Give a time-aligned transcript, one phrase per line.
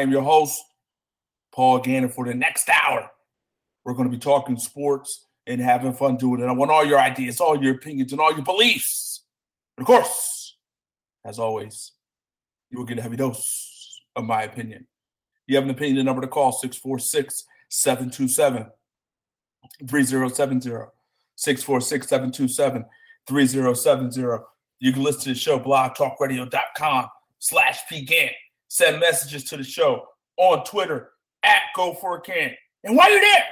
[0.00, 0.64] I am your host,
[1.52, 2.08] Paul Gannon.
[2.08, 3.10] For the next hour,
[3.84, 6.46] we're going to be talking sports and having fun doing it.
[6.46, 9.24] I want all your ideas, all your opinions, and all your beliefs.
[9.76, 10.56] And of course,
[11.22, 11.92] as always,
[12.70, 14.86] you will get a heavy dose of my opinion.
[15.46, 18.70] You have an opinion, the number to call 646 727
[19.86, 20.70] 3070.
[21.36, 22.84] 646 727
[23.28, 24.44] 3070.
[24.78, 27.06] You can listen to the show, blogtalkradio.com
[27.38, 28.30] slash pgan.
[28.70, 31.10] Send messages to the show on Twitter
[31.42, 32.54] at GoForItGant.
[32.84, 33.44] And while you're there,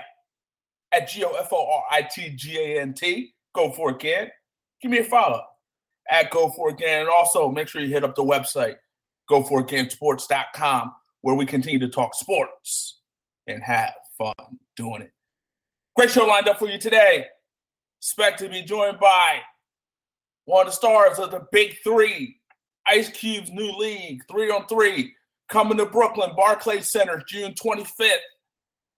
[0.93, 4.29] at G O F O R I T G A N T, GoForItGant,
[4.81, 5.43] give me a follow
[6.09, 7.01] at GoForItGant.
[7.01, 8.77] And also make sure you hit up the website,
[9.29, 13.01] goforitgantsports.com, where we continue to talk sports
[13.49, 14.35] and have fun
[14.77, 15.13] doing it.
[15.97, 17.27] Great show lined up for you today.
[18.01, 19.41] Expect to be joined by
[20.45, 22.38] one of the stars of the Big Three,
[22.89, 25.15] Ice Cube's new league, three on three,
[25.49, 28.17] coming to Brooklyn, Barclays Center, June 25th.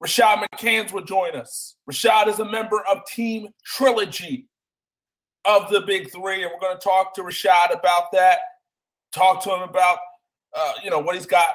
[0.03, 1.77] Rashad McCants will join us.
[1.91, 4.49] Rashad is a member of Team Trilogy
[5.45, 8.39] of the Big Three, and we're going to talk to Rashad about that.
[9.13, 9.99] Talk to him about,
[10.57, 11.47] uh, you know, what he's got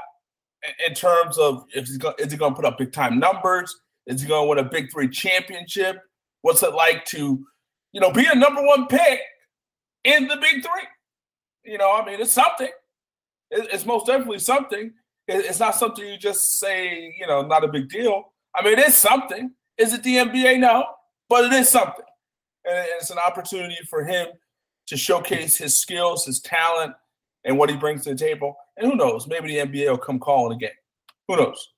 [0.63, 3.19] in- in terms of if he's going, is he going to put up big time
[3.19, 3.75] numbers?
[4.06, 6.00] Is he going to win a Big Three championship?
[6.41, 7.45] What's it like to,
[7.94, 9.22] you know, be a number one pick
[10.03, 10.88] in the Big Three?
[11.66, 12.69] You know, I mean, it's something.
[13.52, 14.94] It- It's most definitely something.
[15.27, 18.33] It- It's not something you just say, you know, not a big deal.
[18.55, 19.51] I mean, it is something.
[19.78, 20.57] Is it the NBA?
[20.59, 20.85] No,
[21.29, 22.06] but it is something.
[22.66, 24.28] And it's an opportunity for him
[24.88, 26.95] to showcase his skills, his talent,
[27.44, 28.56] and what he brings to the table.
[28.78, 29.28] And who knows?
[29.28, 30.75] Maybe the NBA will come calling again.
[31.28, 31.73] Who knows?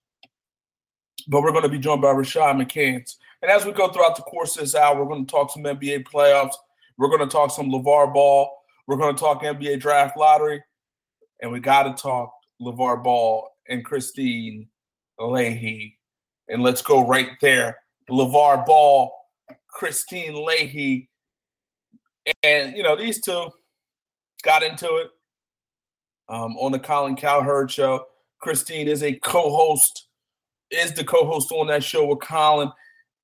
[1.27, 3.15] But we're going to be joined by Rashad McCants.
[3.41, 5.63] And as we go throughout the course of this hour, we're going to talk some
[5.63, 6.55] NBA playoffs.
[6.97, 8.49] We're going to talk some LaVar Ball.
[8.87, 10.63] We're going to talk NBA draft lottery.
[11.41, 14.67] And we got to talk LaVar Ball and Kristine
[15.19, 15.97] Leahy.
[16.47, 17.77] And let's go right there.
[18.09, 19.11] LaVar Ball,
[19.69, 21.09] Kristine Leahy.
[22.43, 23.49] And, you know, these two
[24.43, 25.09] got into it
[26.29, 28.05] um, on the Colin Cowherd show.
[28.39, 30.07] Kristine is a co-host,
[30.71, 32.71] is the co-host on that show with Colin.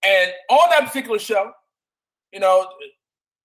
[0.04, 1.52] And on that particular show,
[2.32, 2.68] you know,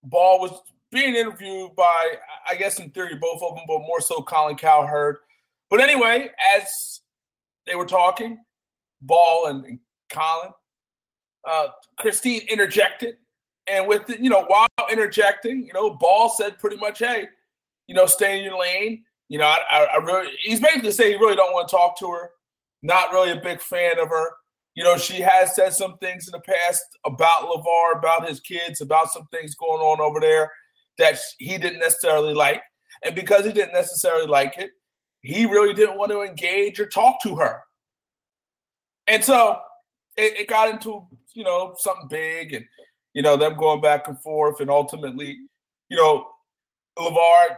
[0.03, 2.15] Ball was being interviewed by,
[2.49, 5.19] I guess in theory, both of them, but more so Colin Cowherd.
[5.71, 7.01] But anyway, as
[7.67, 8.39] they were talking,
[9.03, 9.79] Ball and, and
[10.11, 10.53] Colin,
[11.47, 11.69] uh,
[12.01, 13.17] Kristine interjected.
[13.67, 17.29] And with, the, you know, while interjecting, you know, Ball said pretty much, hey,
[17.87, 19.05] you know, stay in your lane.
[19.29, 21.99] You know, I, I, I really, he's basically saying he really don't want to talk
[21.99, 22.31] to her.
[22.83, 24.31] Not really a big fan of her.
[24.75, 28.81] You know, she has said some things in the past about LaVar, about his kids,
[28.81, 30.51] about some things going on over there
[30.99, 32.63] that he didn't necessarily like.
[33.05, 34.71] And because he didn't necessarily like it,
[35.23, 37.61] he really didn't want to engage or talk to her.
[39.07, 39.59] And so
[40.17, 42.65] it, it got into, you know, something big and,
[43.15, 44.61] you know, them going back and forth.
[44.61, 45.39] And ultimately,
[45.89, 46.27] you know,
[46.99, 47.57] LaVar,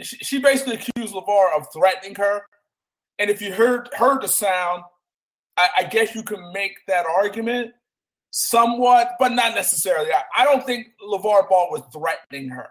[0.00, 2.42] she, she basically accused LaVar of threatening her.
[3.18, 4.82] And if you heard heard the sound,
[5.56, 7.72] I, I guess you can make that argument
[8.30, 10.10] somewhat, but not necessarily.
[10.12, 12.68] I, I don't think LaVar Ball was threatening her.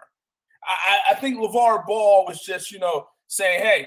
[0.64, 3.86] I, I think LaVar Ball was just, you know, saying, hey,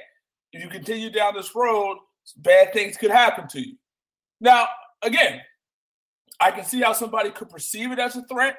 [0.53, 1.97] if you continue down this road,
[2.37, 3.75] bad things could happen to you.
[4.39, 4.67] Now,
[5.01, 5.41] again,
[6.39, 8.57] I can see how somebody could perceive it as a threat,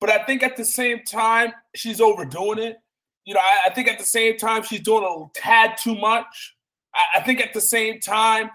[0.00, 2.78] but I think at the same time, she's overdoing it.
[3.24, 6.56] You know, I, I think at the same time, she's doing a tad too much.
[6.94, 8.46] I, I think at the same time,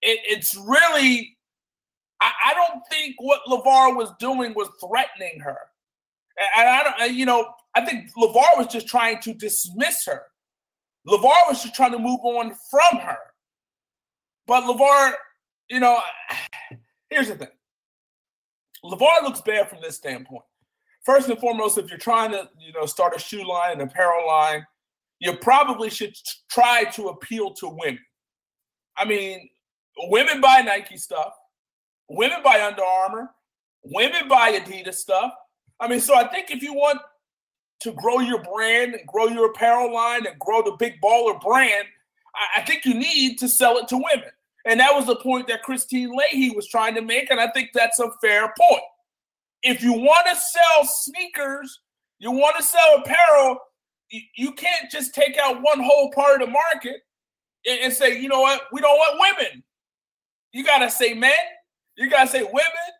[0.00, 1.36] it, it's really,
[2.22, 5.58] I, I don't think what LaVar was doing was threatening her.
[6.56, 10.22] And I don't, you know, I think LaVar was just trying to dismiss her.
[11.06, 13.18] LaVar was just trying to move on from her.
[14.46, 15.14] But LaVar,
[15.68, 16.00] you know,
[17.10, 17.48] here's the thing.
[18.84, 20.44] LaVar looks bad from this standpoint.
[21.04, 24.26] First and foremost, if you're trying to, you know, start a shoe line, an apparel
[24.26, 24.64] line,
[25.18, 26.16] you probably should
[26.50, 27.98] try to appeal to women.
[28.96, 29.48] I mean,
[30.04, 31.32] women buy Nike stuff,
[32.08, 33.30] women buy Under Armour,
[33.84, 35.32] women buy Adidas stuff.
[35.80, 37.00] I mean, so I think if you want
[37.80, 41.86] to grow your brand and grow your apparel line and grow the big baller brand,
[42.34, 44.30] I, I think you need to sell it to women.
[44.64, 47.30] And that was the point that Kristine Leahy was trying to make.
[47.30, 48.82] And I think that's a fair point.
[49.64, 51.80] If you want to sell sneakers,
[52.18, 53.58] you want to sell apparel,
[54.10, 57.00] you, can't just take out one whole part of the market
[57.66, 59.64] and, and say, you know what, we don't want women.
[60.52, 61.32] You got to say men,
[61.96, 62.92] you got to say women,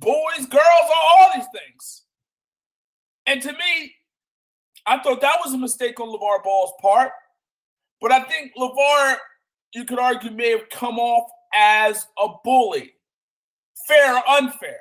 [0.00, 0.64] boys, girls,
[0.94, 2.02] all, all these things.
[3.26, 3.94] And to me,
[4.86, 7.10] I thought that was a mistake on LaVar Ball's part.
[8.00, 9.16] But I think LaVar,
[9.74, 12.92] you could argue, may have come off as a bully.
[13.88, 14.78] Fair or unfair.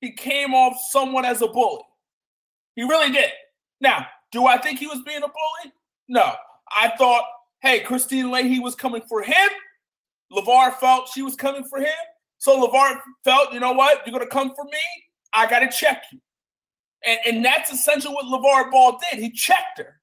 [0.00, 1.82] He came off somewhat as a bully.
[2.76, 3.30] He really did.
[3.80, 5.72] Now, do I think he was being a bully?
[6.08, 6.32] No.
[6.74, 7.24] I thought,
[7.62, 9.48] hey, Kristine Leahy was coming for him.
[10.32, 11.88] LaVar felt she was coming for him.
[12.38, 14.06] So LaVar felt, you know what?
[14.06, 14.78] You're going to come for me.
[15.32, 16.20] I got to check you.
[17.06, 19.20] And, and that's essentially what LaVar Ball did.
[19.20, 20.00] He checked her.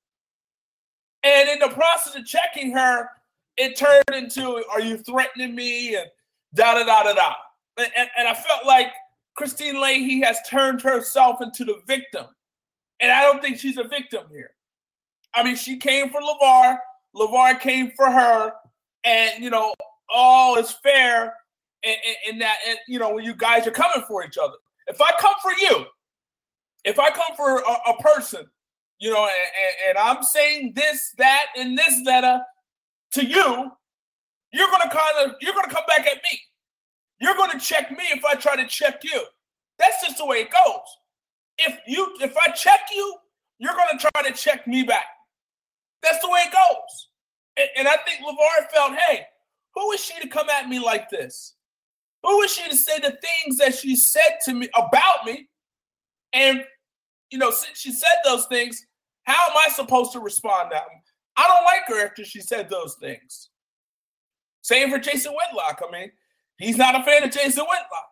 [1.24, 3.10] And in the process of checking her,
[3.58, 5.96] it turned into, are you threatening me?
[5.96, 6.08] And
[6.54, 7.34] da da da da da.
[7.78, 8.92] And, and, and I felt like
[9.36, 12.26] Kristine Leahy has turned herself into the victim.
[13.00, 14.52] And I don't think she's a victim here.
[15.34, 16.78] I mean, she came for LaVar,
[17.16, 18.54] LaVar came for her,
[19.04, 19.74] and, you know,
[20.14, 21.34] all is fair
[22.30, 24.56] in that, and, you know, when you guys are coming for each other.
[24.88, 25.86] If I come for you,
[26.84, 28.46] if I come for a, a person,
[29.00, 32.42] you know, and, and, I'm saying this, that, and this letter
[33.14, 33.72] to you,
[34.54, 36.40] you're gonna kind of you're gonna come back at me.
[37.20, 39.24] You're gonna check me if I try to check you.
[39.80, 40.80] That's just the way it goes.
[41.58, 43.16] If you if I check you,
[43.58, 45.06] you're gonna try to check me back.
[46.04, 47.10] That's the way it goes.
[47.58, 49.26] And, and I think LaVar felt, hey,
[49.74, 51.56] who is she to come at me like this?
[52.24, 55.48] Who is she to say the things that she said to me about me?
[56.32, 56.64] And
[57.30, 58.86] you know, since she said those things,
[59.24, 61.02] how am I supposed to respond to them?
[61.36, 63.50] I don't like her after she said those things.
[64.62, 65.82] Same for Jason Whitlock.
[65.88, 66.12] I mean,
[66.58, 68.10] he's not a fan of Jason Whitlock.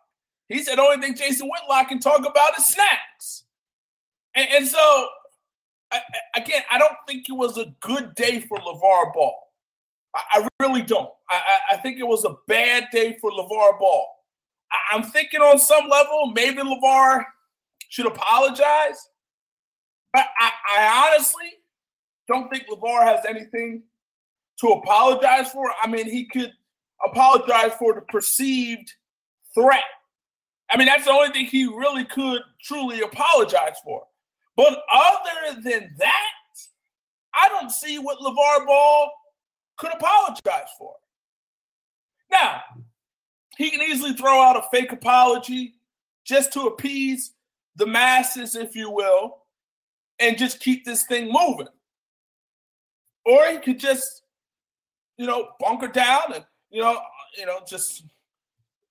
[0.48, 3.44] He said the only thing Jason Whitlock can talk about is snacks.
[4.34, 5.06] And, and so,
[5.90, 6.00] I,
[6.36, 9.36] again, I don't think it was a good day for LaVar Ball.
[10.14, 11.08] I, really don't.
[11.30, 14.06] I, I, think it was a bad day for LaVar Ball.
[14.70, 17.24] I, I'm thinking on some level, maybe LaVar
[17.88, 19.08] should apologize.
[20.12, 21.48] But I, I honestly
[22.28, 23.82] don't think LaVar has anything
[24.60, 25.72] to apologize for.
[25.82, 26.52] I mean, he could
[27.06, 28.92] apologize for the perceived
[29.54, 29.84] threat.
[30.70, 34.02] I mean, that's the only thing he really could truly apologize for.
[34.56, 36.32] But other than that,
[37.34, 39.10] I don't see what LaVar Ball
[39.82, 40.94] could apologize for.
[42.30, 42.62] Now,
[43.56, 45.74] he can easily throw out a fake apology
[46.24, 47.32] just to appease
[47.74, 49.38] the masses, if you will,
[50.20, 51.66] and just keep this thing moving.
[53.26, 54.22] Or he could just,
[55.18, 57.00] you know, bunker down and, you know,
[57.36, 58.04] you know, just,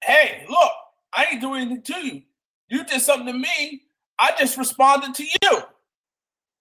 [0.04, 0.72] hey, look,
[1.14, 2.22] I ain't doing anything to you.
[2.68, 3.84] You did something to me.
[4.20, 5.62] I just responded to you.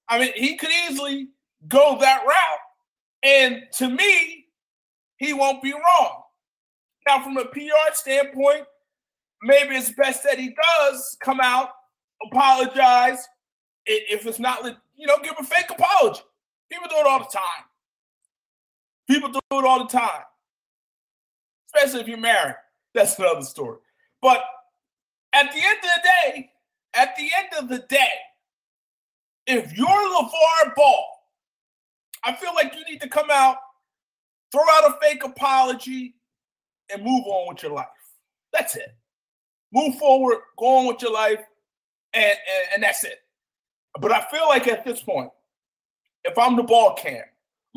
[0.08, 1.30] I mean, he could easily
[1.66, 2.69] go that route.
[3.22, 4.46] And to me,
[5.16, 6.22] he won't be wrong.
[7.06, 8.64] Now, from a PR standpoint,
[9.42, 11.70] maybe it's best that he does come out
[12.26, 13.26] apologize.
[13.86, 14.64] If it's not,
[14.96, 16.20] you know, give a fake apology.
[16.70, 17.64] People do it all the time.
[19.08, 20.22] People do it all the time,
[21.66, 22.54] especially if you're married.
[22.94, 23.78] That's another story.
[24.22, 24.44] But
[25.32, 26.50] at the end of the day,
[26.94, 28.08] at the end of the day,
[29.46, 31.06] if you're LaVar Ball,
[32.24, 33.56] I feel like you need to come out,
[34.52, 36.14] throw out a fake apology,
[36.92, 37.86] and move on with your life.
[38.52, 38.94] That's it.
[39.72, 41.40] Move forward, go on with your life,
[42.12, 43.18] and, and, and that's it.
[44.00, 45.30] But I feel like at this point,
[46.24, 47.22] if I'm the ball cam,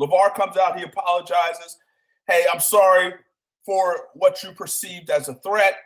[0.00, 1.78] LaVar comes out, he apologizes.
[2.26, 3.14] Hey, I'm sorry
[3.64, 5.76] for what you perceived as a threat.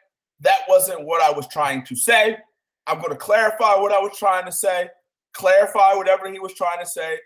[0.40, 2.38] That wasn't what I was trying to say.
[2.86, 4.88] I'm going to clarify what I was trying to say,
[5.34, 7.18] clarify whatever he was trying to say,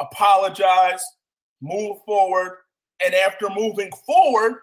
[0.00, 1.02] apologize,
[1.60, 2.58] move forward.
[3.04, 4.56] And after moving forward,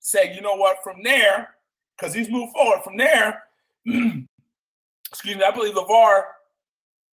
[0.00, 1.50] say, you know what, from there,
[1.96, 3.42] because he's moved forward, from there,
[3.86, 6.22] excuse me, I believe LaVar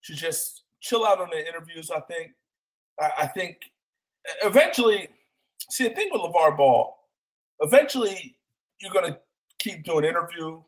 [0.00, 1.90] should just chill out on the interviews.
[1.90, 2.32] I think,
[3.00, 3.58] I, I think
[4.42, 5.08] eventually,
[5.70, 6.98] see the thing with LaVar Ball,
[7.60, 8.36] eventually
[8.80, 9.18] you're gonna
[9.58, 10.60] keep doing interview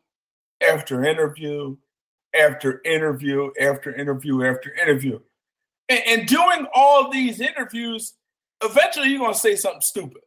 [0.61, 1.75] after interview
[2.33, 5.19] after interview after interview after interview.
[5.89, 8.13] And, and doing all these interviews,
[8.63, 10.21] eventually you're gonna say something stupid.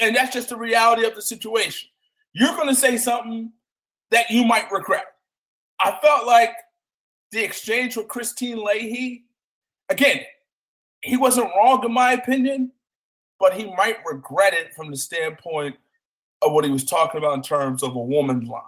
[0.00, 1.88] And that's just the reality of the situation.
[2.32, 3.52] You're gonna say something
[4.10, 5.06] that you might regret.
[5.80, 6.54] I felt like
[7.32, 9.24] the exchange with Kristine Leahy,
[9.88, 10.20] again,
[11.02, 12.72] he wasn't wrong in my opinion,
[13.38, 15.76] but he might regret it from the standpoint
[16.42, 18.62] of what he was talking about in terms of a woman's line.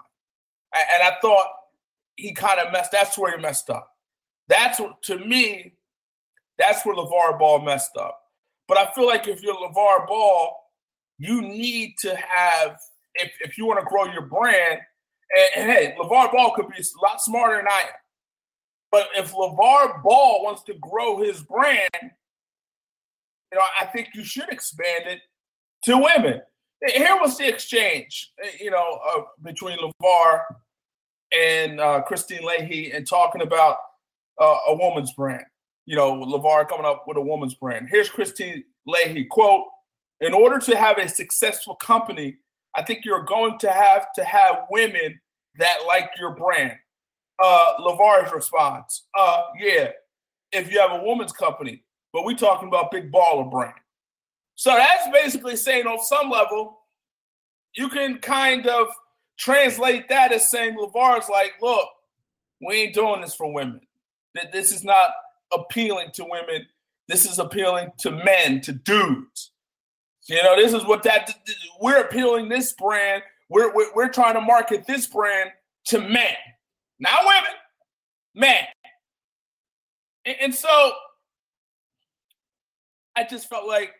[0.74, 1.46] And I thought
[2.16, 2.92] he kind of messed.
[2.92, 3.90] That's where he messed up.
[4.48, 5.74] That's what, to me,
[6.60, 8.18] that's where LaVar Ball messed up.
[8.68, 10.56] But I feel like if you're LaVar Ball,
[11.18, 12.78] you need to have,
[13.14, 14.80] if, if you want to grow your brand,
[15.36, 17.94] and, and hey, LaVar Ball could be a lot smarter than I am.
[18.92, 24.48] But if LaVar Ball wants to grow his brand, you know, I think you should
[24.48, 25.20] expand it
[25.84, 26.40] to women.
[26.86, 30.42] Here was the exchange, you know, uh, between LaVar
[31.38, 33.76] and uh, Kristine Leahy and talking about
[34.40, 35.44] uh, a woman's brand.
[35.90, 37.88] You know, LaVar coming up with a woman's brand.
[37.90, 39.64] Here's Kristine Leahy, quote,
[40.20, 42.36] in order to have a successful company,
[42.76, 45.20] I think you're going to have to have women
[45.58, 46.76] that like your brand.
[47.42, 49.88] Uh, LaVar's response, uh, yeah,
[50.52, 51.82] if you have a woman's company,
[52.12, 53.74] but we talking about big baller brand.
[54.54, 56.82] So that's basically saying on some level,
[57.74, 58.86] you can kind of
[59.40, 61.88] translate that as saying LaVar's like, look,
[62.64, 63.80] we ain't doing this for women.
[64.36, 65.10] That this is not
[65.52, 66.66] appealing to women.
[67.08, 69.52] This is appealing to men, to dudes.
[70.28, 71.30] You know, this is what that
[71.80, 73.22] we're appealing this brand.
[73.48, 75.50] We're, we're, we're trying to market this brand
[75.86, 76.36] to men,
[77.00, 77.50] not women,
[78.34, 78.64] men.
[80.24, 80.92] And, and so
[83.16, 83.92] I just felt like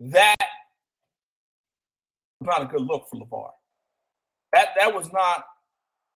[0.00, 0.36] that
[2.40, 3.50] was not a good look for LaVar.
[4.52, 5.44] That that was not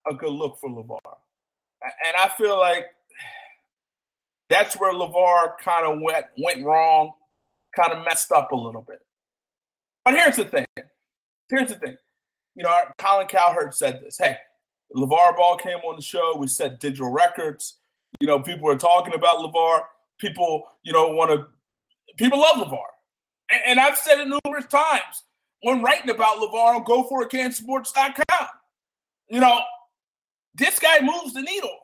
[0.08, 0.98] a good look for LaVar.
[2.06, 2.86] And I feel like
[4.48, 7.12] that's where LaVar kind of went went wrong,
[7.74, 9.00] kind of messed up a little bit.
[10.04, 10.66] But here's the thing.
[11.48, 11.96] Here's the thing.
[12.54, 14.18] You know, Colin Cowherd said this.
[14.18, 14.36] Hey,
[14.94, 16.36] LaVar Ball came on the show.
[16.38, 17.78] We set digital records.
[18.20, 19.80] You know, people are talking about LaVar.
[20.18, 21.46] People, you know, want to,
[22.16, 22.84] people love LaVar.
[23.50, 25.24] And, and, I've said it numerous times
[25.62, 28.48] when writing about LaVar on GoForItGantSports.com.
[29.28, 29.60] You know,
[30.54, 31.76] this guy moves the needle.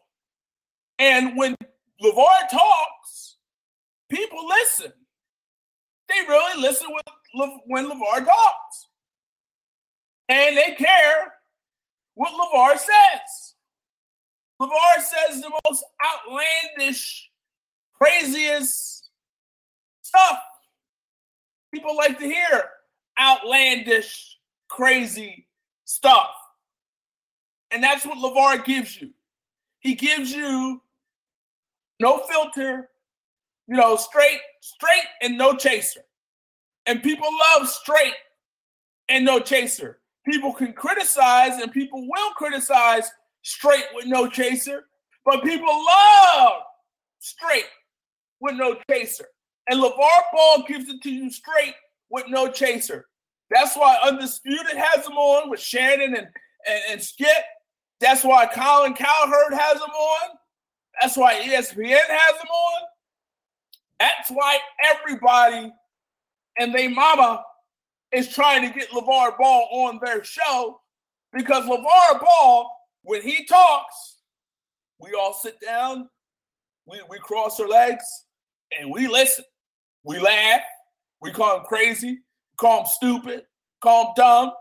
[0.98, 1.56] And when
[2.02, 3.37] LaVar talks,
[4.09, 4.92] people listen.
[6.09, 6.88] They really listen
[7.66, 8.88] when, LaVar talks.
[10.28, 11.35] And they care
[12.14, 13.54] what LaVar says.
[14.61, 17.30] LaVar says the most outlandish,
[17.95, 19.11] craziest
[20.02, 20.38] stuff.
[21.73, 22.71] People like to hear
[23.21, 24.38] outlandish,
[24.69, 25.47] crazy
[25.85, 26.30] stuff.
[27.71, 29.11] And that's what LaVar gives you.
[29.78, 30.83] He gives you
[32.00, 32.88] no filter,
[33.69, 36.00] you know, straight, straight and no chaser.
[36.87, 38.14] And people love straight
[39.09, 40.00] and no chaser.
[40.26, 43.11] People can criticize and people will criticize
[43.42, 44.85] straight with no chaser,
[45.25, 46.62] but people love
[47.21, 47.69] straight
[48.40, 49.26] with no chaser.
[49.69, 51.75] And LaVar Ball gives it to you straight
[52.11, 53.07] with no chaser.
[53.50, 56.28] That's why Undisputed has him on with Shannon and,
[56.66, 57.28] and, and Skip.
[58.00, 60.37] That's why Colin Cowherd has him on.
[61.00, 62.83] That's why ESPN has him on.
[63.99, 65.73] That's why everybody
[66.59, 67.42] and they mama
[68.12, 70.80] is trying to get LaVar Ball on their show
[71.33, 72.71] because LaVar Ball,
[73.02, 74.19] when he talks,
[74.99, 76.09] we all sit down,
[76.87, 78.04] we, we cross our legs,
[78.78, 79.45] and we listen.
[80.02, 80.62] We laugh,
[81.21, 82.21] we call him crazy,
[82.57, 83.45] call him stupid,
[83.83, 84.52] call him dumb.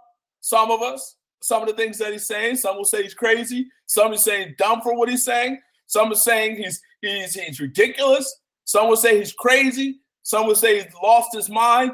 [0.41, 3.67] Some of us, some of the things that he's saying, some will say he's crazy,
[3.85, 8.41] some are saying dumb for what he's saying, some are saying he's he's he's ridiculous,
[8.63, 11.91] some will say he's crazy, some will say he's lost his mind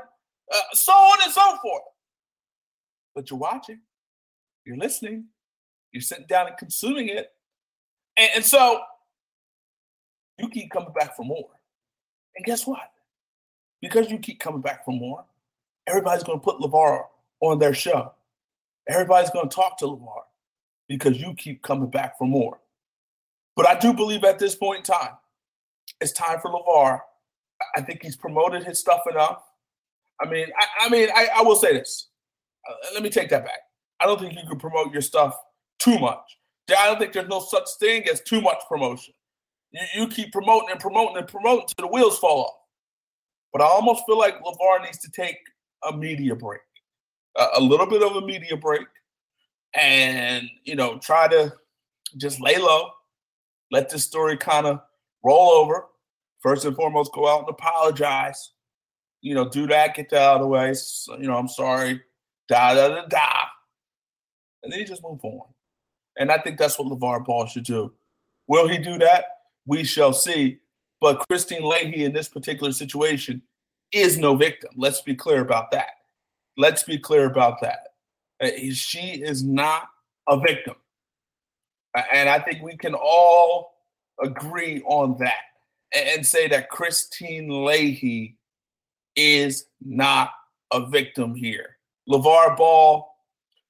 [0.54, 1.84] uh, so on and so forth.
[3.14, 3.80] But you're watching,
[4.66, 5.26] you're listening,
[5.92, 7.30] you're sitting down and consuming it.
[8.18, 8.82] And, and so
[10.38, 11.50] you keep coming back for more.
[12.36, 12.92] And guess what?
[13.82, 15.24] Because you keep coming back for more,
[15.88, 17.04] everybody's going to put LaVar
[17.42, 18.12] on their show.
[18.88, 20.22] Everybody's going to talk to LaVar
[20.88, 22.60] because you keep coming back for more.
[23.56, 25.14] But I do believe at this point in time,
[26.02, 27.00] it's time for LaVar.
[27.76, 29.44] I think he's promoted his stuff enough.
[30.22, 32.10] I mean, I, I mean, I, I, will say this.
[32.70, 33.60] Uh, let me take that back.
[34.02, 35.38] I don't think you can promote your stuff
[35.80, 36.38] too much.
[36.70, 39.14] I don't think there's no such thing as too much promotion.
[39.72, 42.56] You, you keep promoting and promoting and promoting till the wheels fall off.
[43.54, 45.38] But I almost feel like LaVar needs to take
[45.84, 46.62] a media break,
[47.38, 48.88] a, a little bit of a media break,
[49.74, 51.54] and you know, try to
[52.18, 52.90] just lay low,
[53.72, 54.82] let this story kind of
[55.24, 55.88] roll over.
[56.40, 58.52] First and foremost, go out and apologize
[59.26, 60.72] you know, do that, get that out of the way.
[60.76, 62.00] So, you know, I'm sorry,
[62.48, 63.28] da da da da,
[64.62, 65.48] and then you just move on.
[66.20, 67.92] And I think that's what LaVar Ball should do.
[68.48, 69.26] Will he do that?
[69.66, 70.60] We shall see.
[71.02, 73.42] But Kristine Leahy in this particular situation
[73.92, 74.70] is no victim.
[74.78, 75.90] Let's be clear about that.
[76.56, 77.80] Let's be clear about that.
[78.40, 79.88] Uh, she is not
[80.30, 80.76] a victim.
[82.14, 83.76] And I think we can all
[84.22, 85.42] agree on that
[85.94, 88.38] and say that Kristine Leahy
[89.16, 90.32] is not
[90.72, 91.78] a victim here.
[92.10, 93.08] LaVar Ball,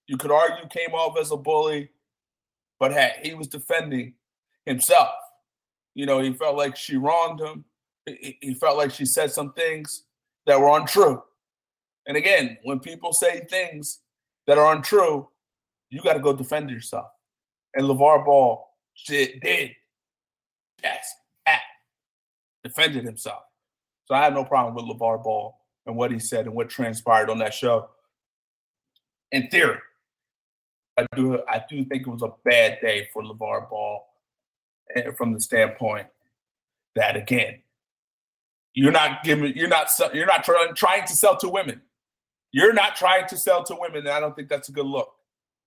[0.08, 1.90] you could argue, came off as a bully,
[2.80, 4.14] but hey, he was defending
[4.66, 5.16] himself.
[5.94, 7.64] You know, he felt like she wronged him.
[8.06, 10.04] He felt like she said some things
[10.46, 11.24] that were untrue.
[12.08, 14.00] And again, when people say things
[14.46, 15.28] that are untrue,
[15.90, 17.08] you got to go defend yourself.
[17.76, 18.68] And LaVar Ball
[19.06, 19.44] did.
[20.84, 21.16] Yes,
[21.46, 21.62] at,
[22.64, 23.44] defended himself.
[24.06, 27.30] So I have no problem with LaVar Ball and what he said and what transpired
[27.30, 27.90] on that show.
[29.32, 29.80] In theory,
[30.98, 34.06] I do I do think it was a bad day for LaVar Ball
[35.18, 36.08] from the standpoint
[36.96, 37.60] that again,
[38.74, 41.82] you're not giving you're not you're not trying trying to sell to women.
[42.52, 45.12] You're not trying to sell to women, and I don't think that's a good look.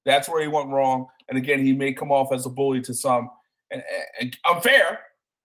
[0.09, 1.07] That's where he went wrong.
[1.29, 3.31] And again, he may come off as a bully to some
[3.71, 3.83] and,
[4.19, 5.01] and unfair.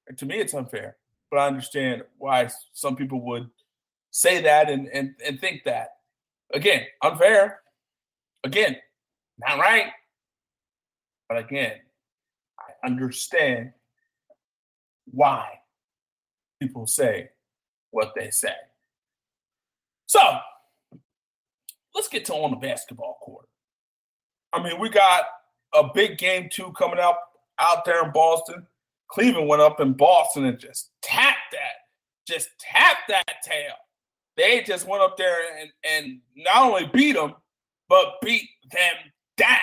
[0.07, 0.95] And to me, it's unfair.
[1.29, 3.49] But I understand why some people would
[4.11, 5.89] say that and, and, and think that.
[6.53, 7.59] Again, unfair.
[8.45, 8.77] Again,
[9.37, 9.87] not right.
[11.27, 11.73] But again,
[12.57, 13.73] I understand
[15.11, 15.59] why
[16.61, 17.31] people say
[17.91, 18.55] what they say.
[20.05, 20.21] So
[21.93, 23.49] let's get to on the basketball court.
[24.53, 25.25] I mean, we got
[25.73, 27.19] a big game two coming up
[27.59, 28.65] out there in Boston.
[29.07, 31.87] Cleveland went up in Boston and just tapped that,
[32.27, 33.73] just tapped that tail.
[34.37, 37.33] They just went up there and, and not only beat them,
[37.89, 38.93] but beat them
[39.37, 39.57] down.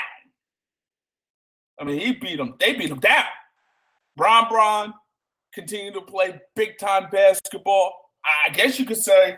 [1.80, 2.54] I mean, he beat them.
[2.61, 3.25] They beat them down.
[4.16, 4.94] Bron Bron
[5.52, 7.92] continued to play big time basketball.
[8.47, 9.37] I guess you could say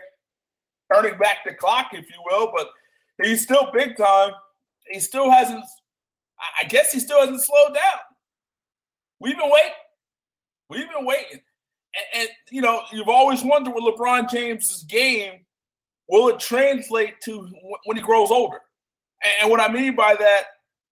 [0.93, 2.69] turning back the clock, if you will, but
[3.23, 4.31] he's still big time.
[4.89, 5.63] He still hasn't,
[6.61, 7.99] I guess he still hasn't slowed down.
[9.19, 9.71] We've been waiting.
[10.69, 11.39] We've been waiting.
[11.95, 15.45] And, and you know, you've always wondered with LeBron James's game,
[16.09, 17.47] will it translate to
[17.85, 18.59] when he grows older?
[19.23, 20.43] And, and what I mean by that,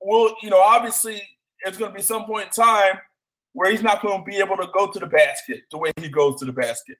[0.02, 1.22] will, you know, obviously
[1.66, 3.00] it's going to be some point in time
[3.54, 6.10] where he's not going to be able to go to the basket the way he
[6.10, 6.98] goes to the basket.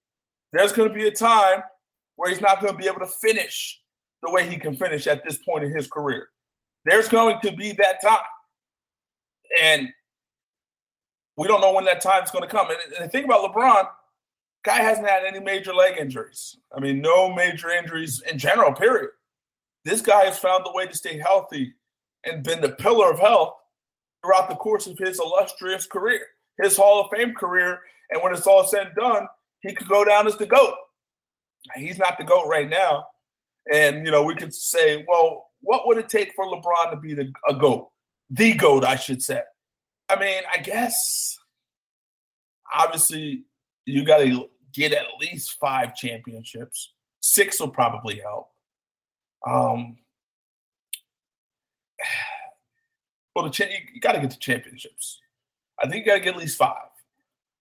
[0.52, 1.64] There's going to be a time
[2.18, 3.80] where he's not going to be able to finish
[4.22, 6.28] the way he can finish at this point in his career.
[6.86, 8.24] There's going to be that time.
[9.62, 9.90] And
[11.38, 12.68] we don't know when that time is going to come.
[12.70, 13.88] And, the thing about LeBron,
[14.64, 16.58] guy hasn't had any major leg injuries.
[16.76, 19.10] I mean, no major injuries in general, period.
[19.84, 21.74] This guy has found the way to stay healthy
[22.26, 23.56] and been the pillar of health
[24.24, 26.22] throughout the course of his illustrious career,
[26.62, 27.80] his Hall of Fame career.
[28.12, 29.28] And when it's all said and done,
[29.62, 30.76] he could go down as the GOAT.
[31.76, 33.06] He's not the GOAT right now.
[33.72, 37.14] And, you know, we could say, well, what would it take for LeBron to be
[37.14, 37.90] the, a GOAT?
[38.30, 39.42] The GOAT, I should say.
[40.10, 41.38] I mean, I guess
[42.74, 43.44] obviously
[43.86, 46.94] you got to get at least five championships.
[47.22, 48.50] Six will probably help.
[49.48, 49.98] Um,
[53.36, 55.20] well, the cha- you got to get the championships.
[55.82, 56.76] I think you got to get at least five.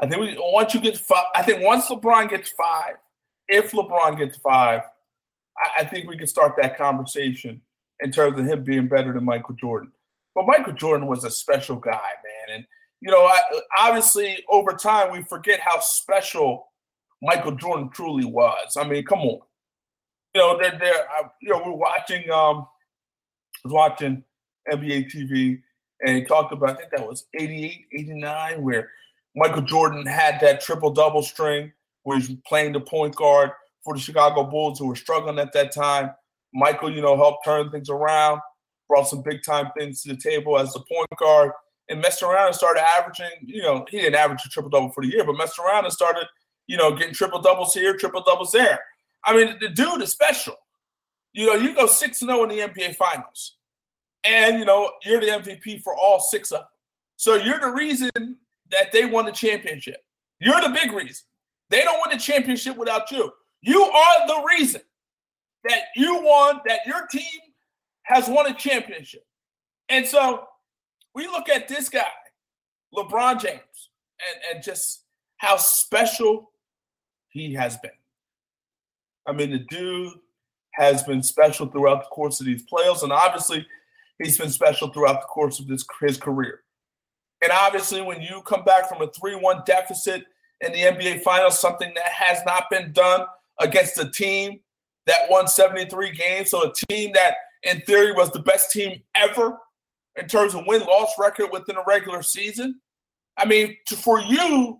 [0.00, 2.94] I think we, once you get five, I think once LeBron gets five,
[3.48, 4.82] if LeBron gets five,
[5.58, 7.60] I, I think we can start that conversation
[8.02, 9.92] in terms of him being better than Michael Jordan.
[10.34, 12.56] But Michael Jordan was a special guy, man.
[12.56, 12.66] And,
[13.00, 13.40] you know, I,
[13.78, 16.68] obviously over time we forget how special
[17.22, 18.76] Michael Jordan truly was.
[18.76, 19.40] I mean, come on.
[20.34, 21.06] You know, they're, they're
[21.42, 22.66] you know, we're watching, um,
[23.64, 24.24] was watching
[24.70, 25.60] NBA TV
[26.02, 28.90] and he talked about, I think that was 88, 89, where
[29.36, 31.72] Michael Jordan had that triple double string
[32.04, 33.50] where he's playing the point guard
[33.84, 36.10] for the Chicago Bulls who were struggling at that time.
[36.52, 38.40] Michael, you know, helped turn things around,
[38.88, 41.52] brought some big time things to the table as the point guard,
[41.88, 43.30] and messed around and started averaging.
[43.42, 45.92] You know, he didn't average a triple double for the year, but messed around and
[45.92, 46.26] started,
[46.66, 48.80] you know, getting triple doubles here, triple doubles there.
[49.24, 50.56] I mean, the dude is special.
[51.32, 53.56] You know, you go 6 0 in the NBA Finals,
[54.24, 56.68] and you know you're the MVP for all six of them.
[57.16, 58.10] So you're the reason
[58.70, 60.02] that they won the championship.
[60.40, 61.24] You're the big reason.
[61.68, 63.30] They don't win the championship without you.
[63.62, 64.80] You are the reason
[65.64, 67.40] that you won, that your team
[68.03, 69.25] has won a championship.
[69.88, 70.44] And so
[71.14, 72.03] we look at this guy,
[72.94, 73.61] LeBron James,
[74.20, 75.05] and, and just
[75.38, 76.51] how special
[77.29, 77.90] he has been.
[79.27, 80.14] I mean, the dude
[80.73, 83.66] has been special throughout the course of these playoffs, and obviously,
[84.18, 86.61] he's been special throughout the course of this his career.
[87.42, 90.25] And obviously, when you come back from a 3 1 deficit
[90.61, 93.27] in the NBA Finals, something that has not been done
[93.59, 94.61] against a team
[95.06, 96.50] that won 73 games.
[96.50, 99.58] So, a team that, in theory, was the best team ever
[100.16, 102.80] in terms of win loss record within a regular season.
[103.36, 104.78] I mean, to, for you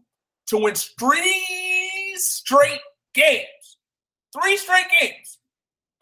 [0.48, 2.80] to win three straight
[3.14, 3.78] games,
[4.33, 5.38] three straight games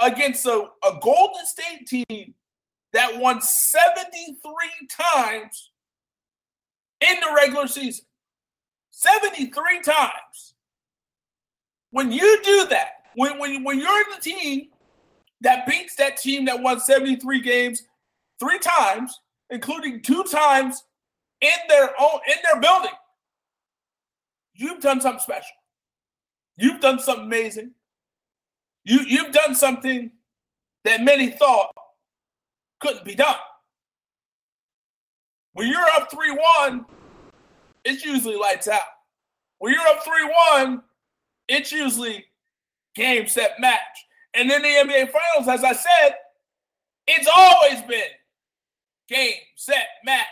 [0.00, 2.34] against a, a Golden State team
[2.92, 4.36] that won 73
[4.90, 5.70] times
[7.00, 8.04] in the regular season.
[8.90, 10.54] 73 times.
[11.90, 14.68] When you do that, when, when, when you're in the team
[15.40, 17.82] that beats that team that won 73 games
[18.40, 20.84] three times, including two times
[21.40, 22.90] in their own in their building,
[24.54, 25.56] you've done something special.
[26.56, 27.72] You've done something amazing.
[28.84, 30.10] You you've done something
[30.84, 31.72] that many thought
[32.80, 33.36] couldn't be done.
[35.52, 36.84] When you're up 3-1,
[37.84, 38.80] it's usually lights out.
[39.58, 40.82] When you're up 3-1,
[41.48, 42.26] it's usually
[42.98, 43.78] game set match.
[44.34, 46.16] And then the NBA Finals, as I said,
[47.06, 48.10] it's always been
[49.08, 50.26] game set match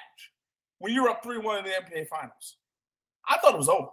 [0.78, 2.56] when you're up 3-1 in the NBA Finals.
[3.26, 3.88] I thought it was over.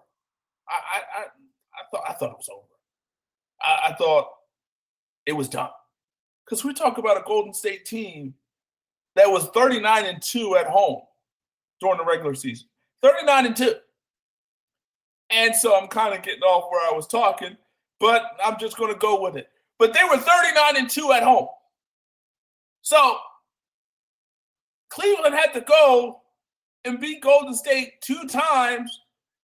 [0.67, 2.67] I I, I, I thought I thought it was over.
[3.61, 4.27] I, I thought
[5.25, 5.69] it was done.
[6.45, 8.33] Because we talk about a Golden State team
[9.15, 11.01] that was 39 and 2 at home
[11.79, 12.67] during the regular season.
[13.01, 13.73] 39 and 2.
[15.29, 17.55] And so I'm kind of getting off where I was talking,
[17.99, 19.47] but I'm just going to go with it.
[19.79, 21.47] But they were 39 and 2 at home.
[22.81, 23.17] So
[24.89, 26.21] Cleveland had to go
[26.85, 29.01] and beat Golden State two times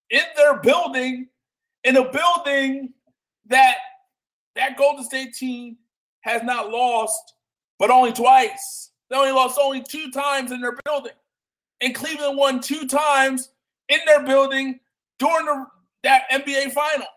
[0.10, 1.28] in their building,
[1.84, 2.94] in a building
[3.48, 3.78] that
[4.56, 5.78] that Golden State team
[6.22, 7.34] has not lost,
[7.78, 8.92] but only twice.
[9.10, 11.14] They only lost only two times in their building.
[11.82, 13.50] And Cleveland won two times
[13.88, 14.80] in their building
[15.18, 15.66] during the,
[16.04, 17.08] that NBA final.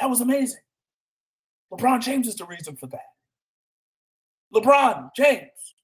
[0.00, 0.60] That was amazing.
[1.72, 3.10] LeBron James is the reason for that.
[4.54, 5.74] LeBron James.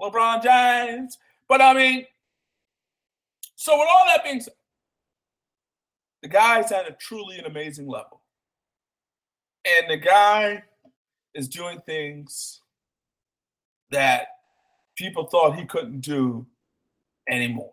[0.00, 1.18] LeBron James.
[1.48, 2.06] But I mean,
[3.56, 4.54] so with all that being said,
[6.22, 8.22] the guy's at a truly an amazing level.
[9.64, 10.62] And the guy
[11.34, 12.60] is doing things
[13.90, 14.28] that
[14.96, 16.46] people thought he couldn't do
[17.28, 17.72] anymore.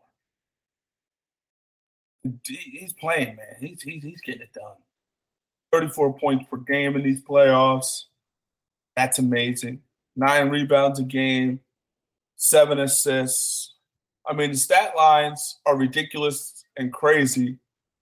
[2.45, 3.55] He's playing, man.
[3.59, 4.75] He's, he's, he's getting it done.
[5.73, 8.03] 34 points per game in these playoffs.
[8.95, 9.81] That's amazing.
[10.15, 11.59] Nine rebounds a game,
[12.35, 13.73] seven assists.
[14.27, 17.57] I mean, the stat lines are ridiculous and crazy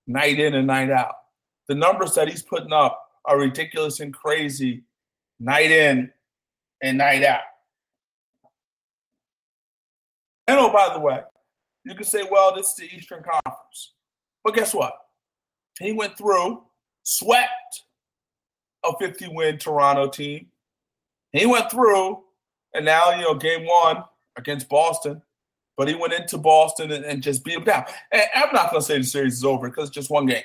[0.06, 1.16] night in and night out.
[1.70, 4.84] The numbers that he's putting up are ridiculous and crazy
[5.40, 6.12] night in
[6.84, 7.42] and night out.
[10.48, 11.22] And oh, by the way,
[11.86, 13.94] you can say, well, this is the Eastern Conference.
[14.44, 14.94] But guess what?
[15.80, 16.64] He went through,
[17.04, 17.84] swept
[18.84, 20.48] a 50 win Toronto team.
[21.32, 22.24] He went through,
[22.74, 24.04] and now, you know, game one
[24.38, 25.22] against Boston,
[25.78, 27.86] but he went into Boston and, and just beat them down.
[28.12, 30.44] And I'm not going to say the series is over because it's just one game.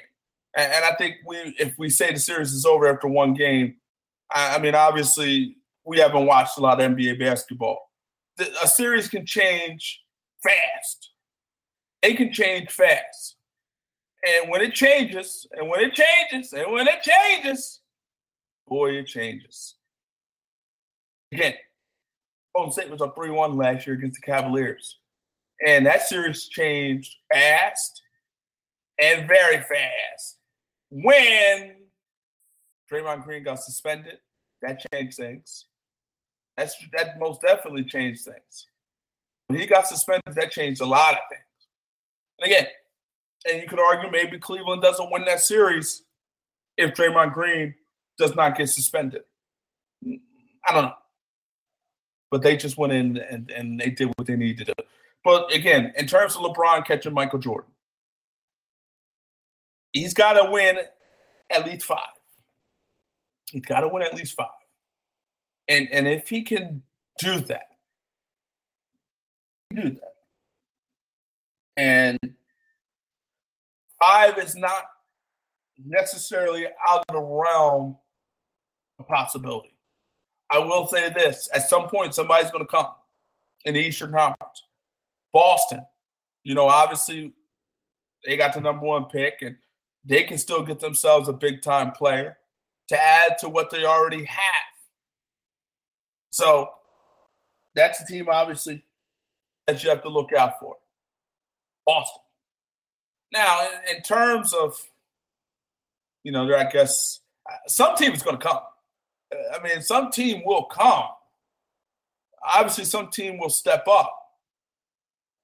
[0.56, 3.76] And, and, I think we, if we say the series is over after one game,
[4.32, 7.90] I, I mean, obviously, we haven't watched a lot of NBA basketball.
[8.36, 10.02] The, a series can change
[10.42, 11.10] fast.
[12.02, 13.35] It can change fast.
[14.26, 17.80] And when it changes, and when it changes, and when it changes,
[18.66, 19.76] boy, it changes.
[21.32, 21.54] Again,
[22.54, 24.98] Golden State was up 3 1 last year against the Cavaliers.
[25.64, 28.02] And that series changed fast
[29.00, 30.38] and very fast.
[30.90, 31.76] When
[32.90, 34.18] Draymond Green got suspended,
[34.62, 35.66] that changed things.
[36.56, 38.66] That's that most definitely changed things.
[39.46, 41.42] When he got suspended, that changed a lot of things.
[42.38, 42.66] And again,
[43.50, 46.02] and you could argue maybe Cleveland doesn't win that series
[46.76, 47.74] if Draymond Green
[48.18, 49.22] does not get suspended.
[50.04, 50.94] I don't know.
[52.30, 54.84] But they just went in and, and they did what they needed to do.
[55.24, 57.70] But again, in terms of LeBron catching Michael Jordan,
[59.92, 60.78] he's got to win
[61.50, 61.98] at least five.
[63.50, 64.48] He's got to win at least five.
[65.68, 66.82] And and if he can
[67.18, 67.66] do that,
[69.74, 70.14] do that.
[71.76, 72.18] And
[74.00, 74.84] five is not
[75.84, 77.96] necessarily out of the realm
[78.98, 79.76] of possibility.
[80.50, 82.86] I will say this at some point, somebody's going to come
[83.64, 84.62] in the Eastern Conference.
[85.32, 85.84] Boston,
[86.44, 87.32] you know, obviously
[88.24, 89.56] they got the number one pick and
[90.04, 92.38] they can still get themselves a big time player
[92.88, 94.66] to add to what they already have.
[96.30, 96.70] So
[97.74, 98.84] that's a team, obviously,
[99.66, 100.76] that you have to look out for.
[101.84, 102.22] Boston.
[103.32, 104.80] Now, in, in terms of,
[106.22, 107.20] you know, I guess
[107.66, 108.60] some team is going to come.
[109.54, 111.04] I mean, some team will come.
[112.54, 114.12] Obviously, some team will step up.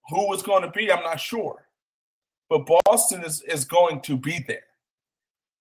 [0.09, 1.67] Who it's going to be, I'm not sure.
[2.49, 4.65] But Boston is, is going to be there.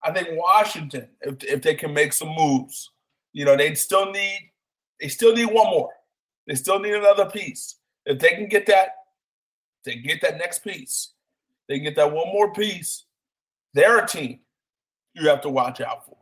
[0.03, 2.89] I think Washington, if, if they can make some moves,
[3.33, 4.51] you know, they still need
[4.99, 5.89] they still need one more.
[6.47, 7.77] They still need another piece.
[8.05, 8.89] If they can get that,
[9.83, 11.13] they get that next piece.
[11.67, 13.05] They can get that one more piece.
[13.73, 14.39] They're a team
[15.13, 16.17] you have to watch out for.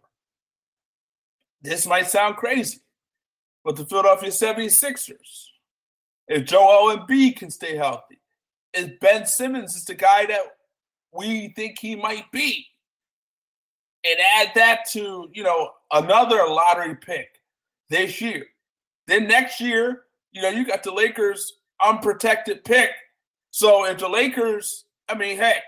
[1.61, 2.79] This might sound crazy,
[3.63, 5.45] but the Philadelphia 76ers,
[6.27, 8.19] if Joel Embiid can stay healthy,
[8.73, 10.41] if Ben Simmons is the guy that
[11.11, 12.65] we think he might be,
[14.05, 17.41] and add that to, you know, another lottery pick
[17.89, 18.45] this year.
[19.07, 22.91] Then next year, you know, you got the Lakers unprotected pick.
[23.51, 25.63] So if the Lakers, I mean, heck,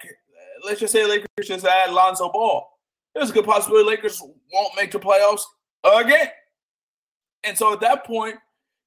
[0.64, 2.68] let's just say Lakers just add Lonzo Ball.
[3.14, 5.44] There's a good possibility Lakers won't make the playoffs
[5.84, 6.28] again.
[7.44, 8.36] And so at that point,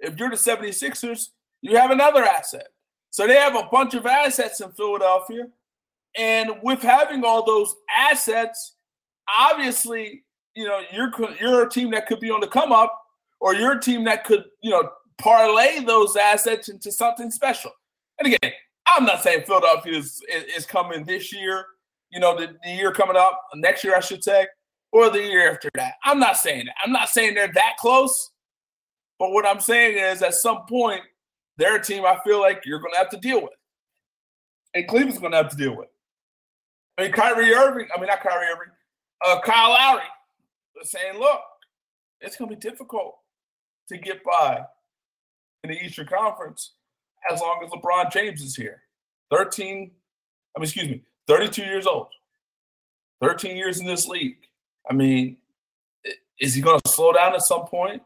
[0.01, 1.29] if you're the 76ers,
[1.61, 2.69] you have another asset.
[3.11, 5.49] So they have a bunch of assets in Philadelphia.
[6.17, 8.77] And with having all those assets,
[9.29, 12.93] obviously, you know, you're you're a team that could be on the come up,
[13.41, 14.89] or you're a team that could, you know,
[15.19, 17.73] parlay those assets into something special.
[18.21, 18.53] And again,
[18.87, 21.67] I'm not saying Philadelphia is, is coming this year,
[22.11, 24.47] you know, the, the year coming up, next year, I should say,
[24.93, 25.95] or the year after that.
[26.05, 26.75] I'm not saying that.
[26.85, 28.31] I'm not saying they're that close.
[29.19, 31.03] But what I'm saying is at some point,
[31.57, 33.53] they're a team I feel like you're going to have to deal with.
[34.75, 35.89] And Cleveland's going to have to deal with.
[36.99, 38.73] I mean, Kyrie Irving, I mean, not Kyrie Irving,
[39.25, 40.03] uh, Kyle Lowry
[40.83, 41.41] saying, look,
[42.21, 43.17] it's going to be difficult
[43.89, 44.65] to get by
[45.63, 46.73] in the Eastern Conference
[47.31, 48.83] as long as LeBron James is here.
[49.31, 49.91] 13,
[50.57, 52.09] I mean, excuse me, 32 years old,
[53.23, 54.37] 13 years in this league.
[54.89, 55.39] I mean,
[56.41, 58.03] is he going to slow down at some point?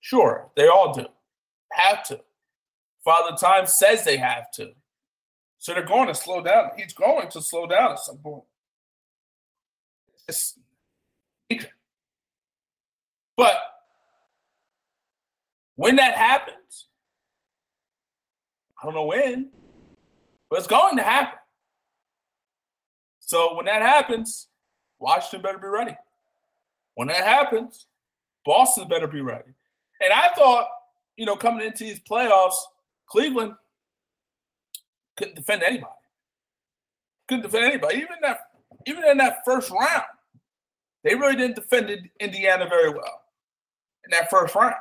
[0.00, 1.06] Sure, they all do.
[1.72, 2.20] Have to.
[3.04, 4.72] Father Time says they have to.
[5.58, 6.70] So they're going to slow down.
[6.76, 8.44] He's going to slow down at some point.
[10.28, 10.58] It's,
[13.36, 13.56] but
[15.76, 16.56] when that happens,
[18.84, 19.48] I don't know when,
[20.50, 21.38] but it's going to happen.
[23.20, 24.48] So when that happens,
[24.98, 25.96] Washington better be ready.
[26.94, 27.86] When that happens,
[28.44, 29.54] Boston better be ready.
[30.02, 30.66] And I thought,
[31.16, 32.56] you know, coming into these playoffs,
[33.06, 33.54] Cleveland
[35.16, 35.88] couldn't defend anybody.
[37.26, 37.96] Couldn't defend anybody.
[37.96, 38.40] Even that,
[38.84, 40.04] even in that first round,
[41.04, 43.22] they really didn't defend Indiana very well
[44.04, 44.74] in that first round.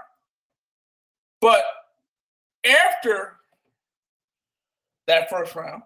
[1.40, 1.64] But
[2.66, 3.38] after
[5.08, 5.84] that first round,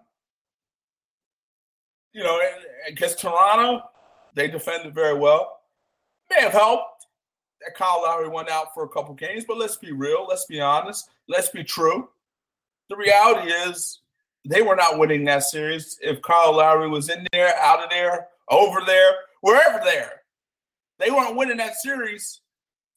[2.12, 2.38] you know,
[2.86, 3.82] against Toronto,
[4.34, 5.60] they defended very well.
[6.30, 7.06] May have helped
[7.60, 10.60] that Kyle Lowry went out for a couple games, but let's be real, let's be
[10.60, 12.08] honest, let's be true.
[12.88, 14.00] The reality is
[14.44, 18.28] they were not winning that series if Kyle Lowry was in there, out of there,
[18.50, 20.22] over there, wherever there.
[20.98, 22.40] They weren't winning that series.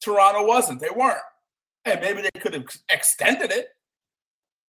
[0.00, 0.80] Toronto wasn't.
[0.80, 1.18] They weren't.
[1.84, 3.68] And maybe they could have extended it,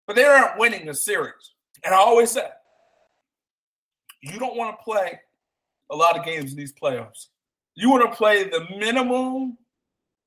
[0.07, 1.53] but they aren't winning the series.
[1.83, 2.51] And I always said,
[4.21, 5.19] you don't want to play
[5.91, 7.27] a lot of games in these playoffs.
[7.75, 9.57] You want to play the minimum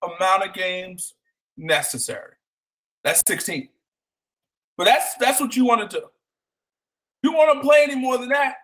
[0.03, 1.15] amount of games
[1.57, 2.35] necessary.
[3.03, 3.69] That's 16.
[4.77, 6.07] But that's that's what you want to do.
[7.23, 8.55] You want to play any more than that.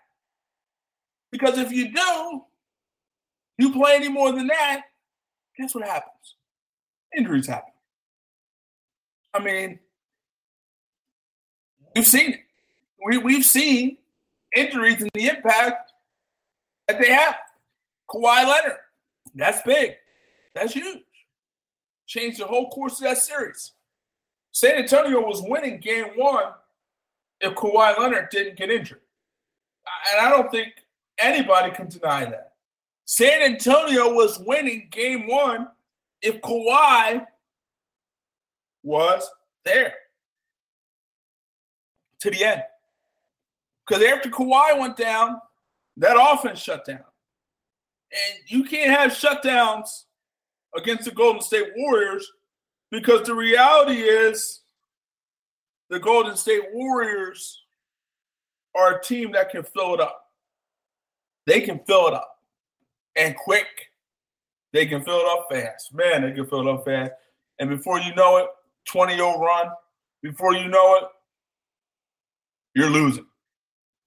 [1.32, 2.42] Because if you do,
[3.58, 4.82] you play any more than that,
[5.58, 6.36] guess what happens?
[7.16, 7.72] Injuries happen.
[9.32, 9.80] I mean,
[11.94, 12.40] we've seen it.
[13.04, 13.98] We, we've seen
[14.54, 15.92] injuries and the impact
[16.88, 17.36] that they have.
[18.10, 18.78] Kawhi Leonard,
[19.34, 19.96] that's big.
[20.54, 21.02] That's huge.
[22.06, 23.72] Changed the whole course of that series.
[24.52, 26.52] San Antonio was winning game one
[27.40, 29.00] if Kawhi Leonard didn't get injured.
[30.12, 30.74] And I don't think
[31.18, 32.52] anybody can deny that.
[33.06, 35.68] San Antonio was winning game one
[36.22, 37.26] if Kawhi
[38.82, 39.28] was
[39.64, 39.94] there
[42.24, 42.62] to the end.
[43.86, 45.36] Because after Kawhi went down,
[45.98, 47.04] that offense shut down.
[48.10, 50.04] And you can't have shutdowns
[50.74, 52.26] against the Golden State Warriors
[52.90, 54.62] because the reality is
[55.90, 57.62] the Golden State Warriors
[58.74, 60.30] are a team that can fill it up.
[61.46, 62.38] They can fill it up
[63.16, 63.66] and quick.
[64.72, 65.92] They can fill it up fast.
[65.92, 67.12] Man, they can fill it up fast.
[67.58, 68.46] And before you know it,
[68.86, 69.66] 20 0 run.
[70.22, 71.04] Before you know it,
[72.74, 73.26] you're losing.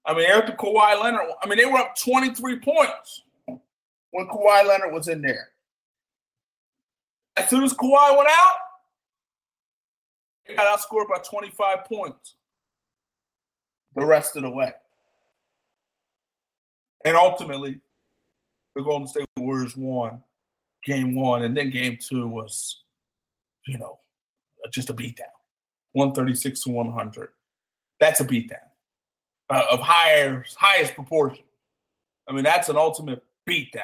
[0.06, 4.94] I mean, after Kawhi Leonard, I mean, they were up 23 points when Kawhi Leonard
[4.94, 5.50] was in there.
[7.36, 8.58] As soon as Kawhi went out,
[10.48, 12.36] they got outscored by 25 points
[13.96, 14.72] the rest of the way.
[17.06, 17.80] And ultimately,
[18.76, 20.22] the Golden State Warriors won
[20.86, 22.84] game one, and then game two was,
[23.66, 24.00] you know,
[24.72, 25.26] just a beatdown
[25.94, 27.30] 136 to 100.
[28.00, 28.68] That's a beatdown
[29.50, 31.44] uh, of higher, highest proportion.
[32.28, 33.84] I mean, that's an ultimate beatdown.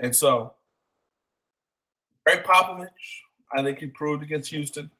[0.00, 0.54] And so,
[2.26, 2.88] Gregg Popovich,
[3.52, 4.90] I think he proved against Houston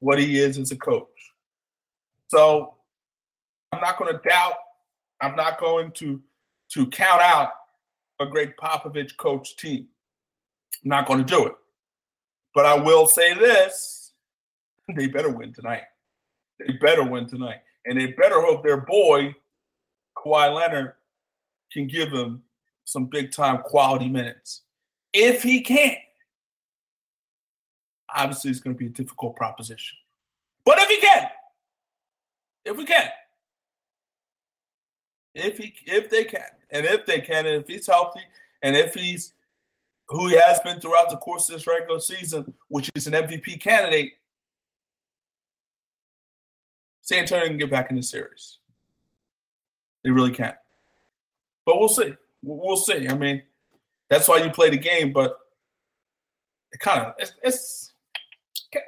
[0.00, 1.08] what he is as a coach.
[2.28, 2.74] So,
[3.72, 4.54] I'm not going to doubt.
[5.20, 6.20] I'm not going to
[6.70, 7.50] to count out
[8.20, 9.86] a Gregg Popovich coach team.
[10.82, 11.54] I'm not going to do it.
[12.54, 14.01] But I will say this:
[14.96, 15.82] they better win tonight.
[16.58, 19.34] They better win tonight, and they better hope their boy
[20.16, 20.92] Kawhi Leonard
[21.72, 22.42] can give them
[22.84, 24.62] some big time quality minutes.
[25.12, 25.98] If he can't,
[28.14, 29.98] obviously it's going to be a difficult proposition.
[30.64, 31.28] But if he can,
[32.64, 33.08] if we can,
[35.34, 38.20] if he if they can, and if they can, and if he's healthy,
[38.62, 39.32] and if he's
[40.08, 43.60] who he has been throughout the course of this regular season, which is an MVP
[43.60, 44.12] candidate,
[47.02, 48.58] San Antonio can get back in the series.
[50.02, 50.56] They really can't,
[51.66, 52.14] But we'll see.
[52.42, 53.08] We'll see.
[53.08, 53.42] I mean,
[54.08, 55.36] that's why you play the game, but
[56.72, 57.92] it kind of it's, it's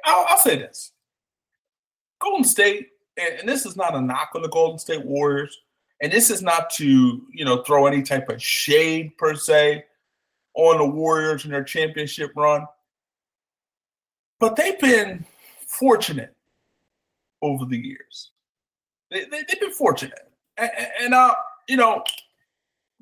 [0.05, 0.91] I'll, I'll, say this:
[2.19, 5.57] Golden State, and, and this is not a knock on the Golden State Warriors,
[6.01, 9.85] and this is not to you know throw any type of shade per se
[10.55, 12.65] on the Warriors and their championship run,
[14.39, 15.25] but they've been
[15.65, 16.34] fortunate
[17.45, 18.31] over the years.
[19.11, 21.35] They, they, have been fortunate, and, and uh,
[21.67, 22.03] you know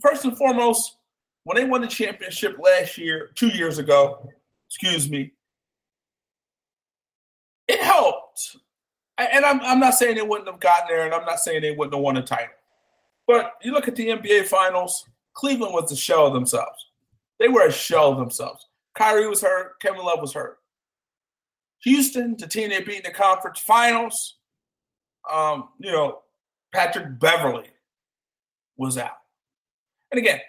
[0.02, 0.98] first and foremost,
[1.44, 4.30] when they won the championship last year, two years ago,
[4.70, 5.32] excuse me,
[7.68, 8.58] it helped.
[9.18, 11.72] And I'm, I'm not saying they wouldn't have gotten there, and I'm not saying they
[11.72, 12.56] wouldn't have won a title.
[13.28, 16.88] But you look at the NBA Finals, Cleveland was a shell of themselves.
[17.40, 18.68] They were a shell of themselves.
[18.96, 20.60] Kyrie was hurt, Kevin Love was hurt.
[21.84, 24.38] Houston, the team they beat the conference finals,
[25.32, 26.20] um, you know,
[26.74, 27.70] Patrick Beverley
[28.78, 29.18] was out.
[30.12, 30.40] And again,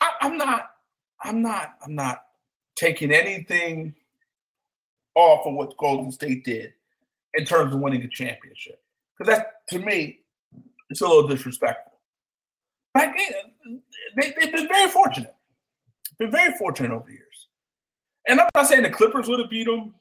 [0.00, 0.70] I, I'm not,
[1.22, 2.22] I'm not, I'm not
[2.76, 3.94] taking anything
[5.14, 6.72] off of what Golden State did
[7.34, 8.82] in terms of winning a championship.
[9.16, 10.20] Because that, to me,
[10.90, 11.92] it's a little disrespectful.
[12.94, 13.12] But
[14.16, 15.34] they, they've been very fortunate.
[16.18, 17.48] Been very fortunate over the years.
[18.28, 19.94] And I'm not saying the Clippers would have beat them,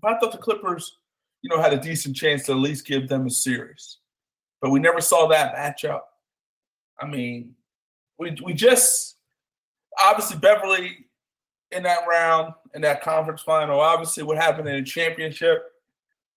[0.00, 0.96] but I thought the Clippers,
[1.42, 3.98] you know, had a decent chance to at least give them a series.
[4.60, 6.00] But we never saw that matchup.
[7.00, 7.54] I mean,
[8.18, 9.16] we we just
[10.02, 11.06] obviously Beverley
[11.72, 13.80] in that round in that conference final.
[13.80, 15.72] Obviously, what happened in the championship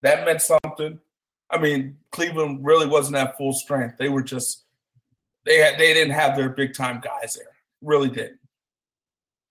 [0.02, 1.00] that meant something.
[1.50, 3.98] I mean, Cleveland really wasn't at full strength.
[3.98, 4.66] They were just
[5.46, 7.56] they had they didn't have their big time guys there.
[7.82, 8.40] Really didn't.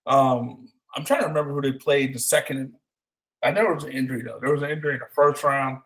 [0.06, 2.72] Um, I'm trying to remember who they played the second.
[3.42, 4.38] I know it was an injury though.
[4.40, 5.80] There was an injury in the first round.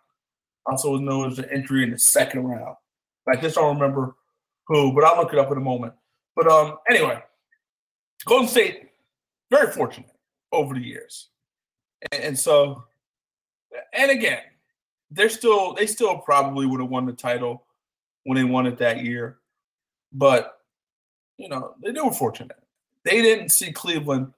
[0.67, 2.77] Also, know there was an injury in the second round.
[3.29, 4.15] I just don't remember
[4.67, 5.93] who, but I'll look it up in a moment.
[6.35, 7.23] But um, anyway,
[8.25, 8.89] Golden State
[9.51, 10.11] very fortunate
[10.53, 11.29] over the years,
[12.11, 12.85] and, and so,
[13.93, 14.43] and again,
[15.11, 17.65] they're still they still probably would have won the title
[18.25, 19.39] when they won it that year,
[20.13, 20.59] but
[21.37, 22.57] you know they, they were fortunate.
[23.05, 24.33] They didn't see Cleveland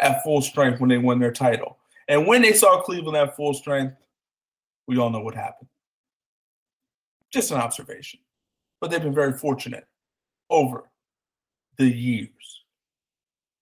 [0.00, 1.76] at full strength when they won their title,
[2.08, 3.94] and when they saw Cleveland at full strength,
[4.86, 5.68] we all know what happened.
[7.30, 8.20] Just an observation,
[8.80, 9.86] but they've been very fortunate
[10.48, 10.90] over
[11.76, 12.64] the years.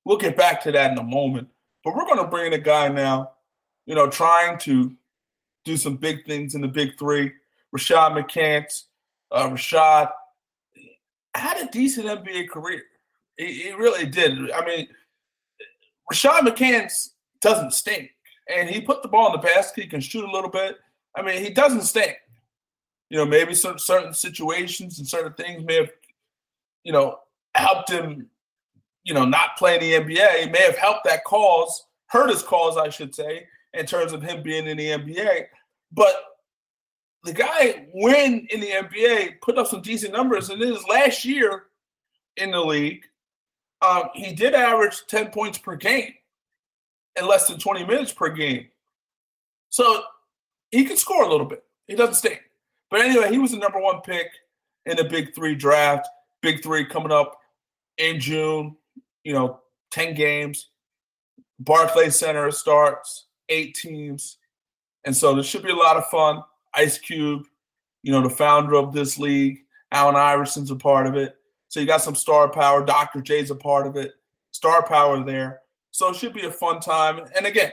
[0.05, 1.49] We'll get back to that in a moment.
[1.83, 3.33] But we're going to bring in a guy now,
[3.87, 4.93] you know, trying to
[5.65, 7.33] do some big things in the big three.
[7.77, 8.85] Rashad McCants.
[9.31, 10.11] Uh, Rashad
[11.35, 12.83] had a decent NBA career.
[13.37, 14.51] He, he really did.
[14.53, 14.89] I mean,
[16.13, 18.11] Rashad McCants doesn't stink.
[18.55, 19.83] And he put the ball in the basket.
[19.83, 20.77] He can shoot a little bit.
[21.17, 22.17] I mean, he doesn't stink.
[23.11, 25.91] You know, maybe certain certain situations and certain things may have,
[26.85, 27.21] you know,
[27.55, 28.29] helped him,
[29.05, 30.51] you know, not play in the NBA.
[30.51, 34.43] may have helped that cause, hurt his cause, I should say, in terms of him
[34.43, 35.47] being in the NBA.
[35.93, 36.17] But
[37.23, 40.51] the guy, when in the NBA, put up some decent numbers.
[40.51, 41.65] And in his last year
[42.37, 43.05] in the league,
[43.83, 46.15] um, he did average 10 points per game
[47.17, 48.67] and less than 20 minutes per game.
[49.71, 50.03] So
[50.71, 51.65] he can score a little bit.
[51.87, 52.43] He doesn't stink.
[52.91, 54.29] But anyway, he was the number one pick
[54.87, 56.09] in the Big Three draft.
[56.41, 57.39] Big Three coming up
[57.99, 58.77] in June.
[59.25, 59.61] You know,
[59.91, 60.69] ten games.
[61.59, 64.39] Barclays Center starts eight teams,
[65.05, 66.43] and so there should be a lot of fun.
[66.75, 67.45] Ice Cube,
[68.03, 69.59] you know, the founder of this league,
[69.91, 71.37] Allen Iverson's a part of it.
[71.69, 72.85] So you got some star power.
[72.85, 73.21] Dr.
[73.21, 74.13] J's a part of it.
[74.53, 75.61] Star power there.
[75.97, 77.21] So it should be a fun time.
[77.35, 77.73] And again,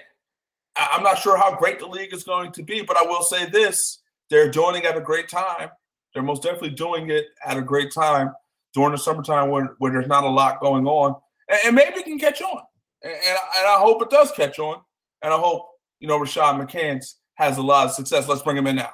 [0.77, 3.49] I'm not sure how great the league is going to be, but I will say
[3.49, 3.99] this
[4.29, 5.69] they're joining at a great time.
[6.13, 8.31] They're most definitely doing it at a great time
[8.73, 11.15] during the summertime when, when there's not a lot going on.
[11.49, 12.61] And, and maybe it can catch on.
[13.01, 14.79] And, and, and, I hope it does catch on.
[15.21, 15.67] And I hope,
[15.99, 18.29] you know, Rashad McCants has a lot of success.
[18.29, 18.91] Let's bring him in now.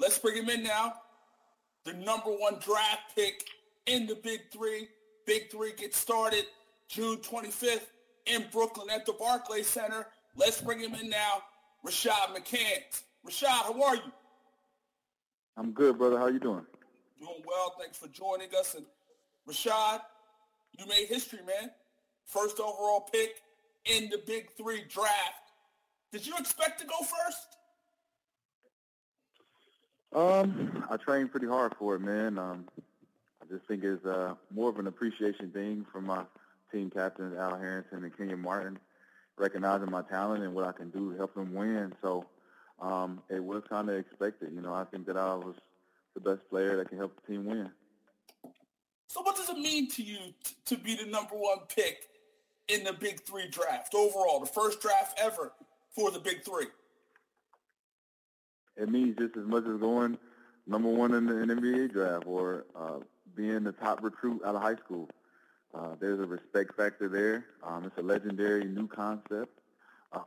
[0.00, 0.94] Let's bring him in now.
[1.84, 3.44] The number one draft pick
[3.86, 4.88] in the Big Three.
[5.24, 6.46] Big Three gets started
[6.88, 7.86] June 25th
[8.26, 10.06] in Brooklyn at the Barclays Center.
[10.36, 11.42] Let's bring him in now,
[11.86, 13.02] Rashad McCants.
[13.26, 14.12] Rashad, how are you?
[15.56, 16.18] I'm good, brother.
[16.18, 16.64] How you doing?
[17.20, 17.74] Doing well.
[17.78, 18.74] Thanks for joining us.
[18.74, 18.86] And
[19.48, 20.00] Rashad,
[20.78, 21.70] you made history, man.
[22.24, 23.42] First overall pick
[23.84, 25.52] in the Big Three draft.
[26.12, 27.56] Did you expect to go first?
[30.14, 32.38] Um, I trained pretty hard for it, man.
[32.38, 32.66] Um,
[33.42, 36.22] I just think it's uh, more of an appreciation thing from my
[36.72, 38.78] team captains, Al Harrington and Kenyon Martin,
[39.38, 41.92] recognizing my talent and what I can do to help them win.
[42.02, 42.26] So
[42.80, 44.52] um, it was kind of expected.
[44.54, 45.54] You know, I think that I was
[46.14, 47.70] the best player that can help the team win.
[49.06, 52.08] So what does it mean to you t- to be the number one pick
[52.68, 55.52] in the Big Three draft overall, the first draft ever
[55.94, 56.66] for the Big Three?
[58.76, 60.16] It means just as much as going
[60.66, 63.00] number one in the, in the NBA draft or uh,
[63.34, 65.08] being the top recruit out of high school.
[65.74, 67.46] Uh, there's a respect factor there.
[67.62, 69.58] Um, it's a legendary new concept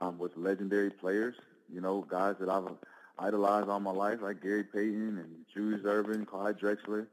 [0.01, 1.35] um, with legendary players.
[1.71, 2.67] You know, guys that I've
[3.19, 7.07] idolized all my life, like Gary Payton and Julius Erving, Clyde Drexler,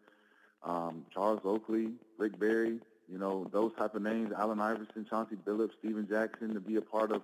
[0.63, 2.81] um, Charles Oakley, Rick Barry.
[3.09, 6.81] You know, those type of names, Allen Iverson, Chauncey Billups, Stephen Jackson, to be a
[6.81, 7.23] part of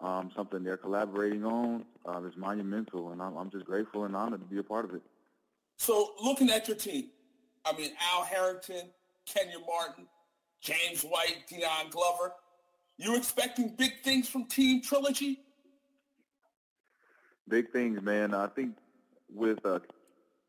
[0.00, 4.40] um, something they're collaborating on uh, is monumental, and I'm, I'm just grateful and honored
[4.40, 5.02] to be a part of it.
[5.78, 7.06] So, looking at your team,
[7.64, 8.90] I mean, Al Harrington,
[9.24, 10.06] Kenyon Martin,
[10.64, 12.32] James White, Dion Glover.
[12.96, 15.40] You expecting big things from Team Trilogy?
[17.46, 18.32] Big things, man.
[18.32, 18.76] I think
[19.32, 19.80] with uh,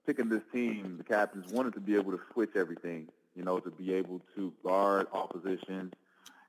[0.07, 3.69] picking this team, the captains wanted to be able to switch everything, you know, to
[3.69, 5.91] be able to guard oppositions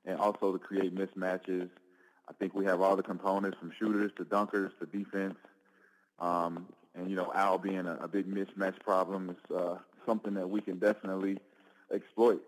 [0.05, 1.69] and also to create mismatches.
[2.29, 5.35] I think we have all the components from shooters to dunkers to defense.
[6.19, 10.49] Um, and, you know, Al being a, a big mismatch problem is uh, something that
[10.49, 11.37] we can definitely
[11.93, 12.41] exploit.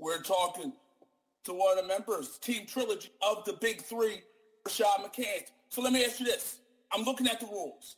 [0.00, 0.72] We're talking
[1.44, 4.22] to one of the members, Team Trilogy of the Big Three,
[4.66, 5.50] Rashad McCants.
[5.68, 6.60] So let me ask you this.
[6.90, 7.96] I'm looking at the rules.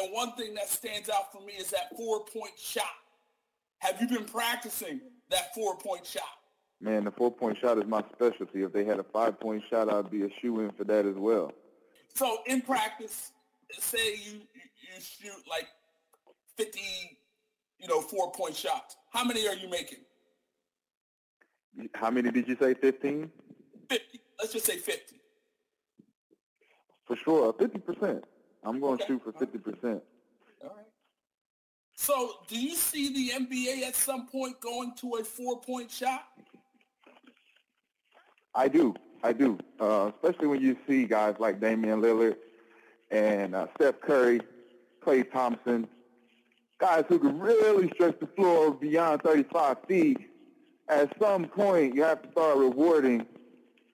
[0.00, 2.84] And one thing that stands out for me is that four-point shot.
[3.78, 6.22] Have you been practicing that four-point shot?
[6.80, 8.62] Man, the four-point shot is my specialty.
[8.62, 11.52] If they had a five-point shot, I'd be a shoe-in for that as well.
[12.14, 13.32] So in practice,
[13.78, 14.40] say you
[14.94, 15.68] you shoot like
[16.56, 16.80] 50,
[17.78, 18.96] you know, four-point shots.
[19.12, 19.98] How many are you making?
[21.94, 22.74] How many did you say?
[22.74, 23.30] 15?
[23.88, 24.20] 50.
[24.38, 25.16] Let's just say 50.
[27.06, 28.22] For sure, 50%.
[28.64, 29.14] I'm going to okay.
[29.14, 30.00] shoot for 50%.
[30.62, 30.86] All right.
[31.94, 36.24] So do you see the NBA at some point going to a four-point shot?
[38.54, 38.94] I do.
[39.22, 39.58] I do.
[39.80, 42.36] Uh, especially when you see guys like Damian Lillard
[43.10, 44.40] and uh, Steph Curry,
[45.04, 45.86] Klay Thompson,
[46.78, 50.18] guys who can really stretch the floor beyond 35 feet
[50.88, 53.26] at some point you have to start rewarding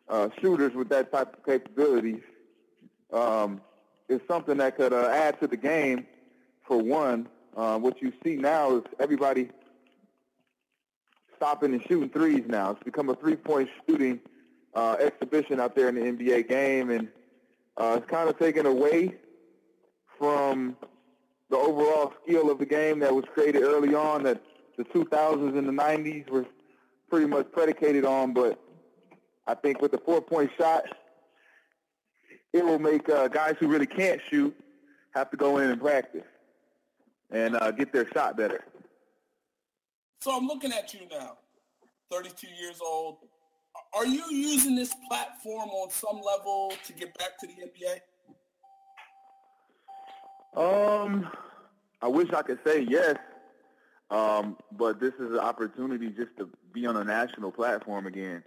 [0.08, 2.22] uh, shooters with that type of capabilities.
[3.12, 3.60] Um,
[4.08, 6.06] it's something that could uh, add to the game.
[6.66, 9.50] For one, uh, what you see now is everybody
[11.36, 12.70] stopping and shooting threes now.
[12.70, 14.20] It's become a three-point shooting
[14.74, 17.08] uh, exhibition out there in the NBA game, and
[17.76, 19.16] uh, it's kind of taken away
[20.18, 20.76] from
[21.50, 24.40] the overall skill of the game that was created early on that
[24.76, 26.46] the 2000s and the 90s were
[27.12, 28.58] pretty much predicated on, but
[29.46, 30.84] I think with the four-point shot,
[32.54, 34.56] it will make uh, guys who really can't shoot
[35.14, 36.24] have to go in and practice
[37.30, 38.64] and uh, get their shot better.
[40.22, 41.36] So I'm looking at you now,
[42.10, 43.18] 32 years old.
[43.92, 47.52] Are you using this platform on some level to get back to the
[50.56, 51.04] NBA?
[51.04, 51.28] Um,
[52.00, 53.16] I wish I could say yes,
[54.12, 58.44] um, but this is an opportunity just to be on a national platform again,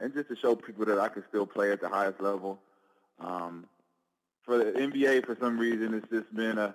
[0.00, 2.58] and just to show people that I can still play at the highest level.
[3.20, 3.66] Um,
[4.42, 6.74] for the NBA, for some reason, it's just been a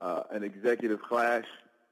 [0.00, 1.44] uh, an executive clash.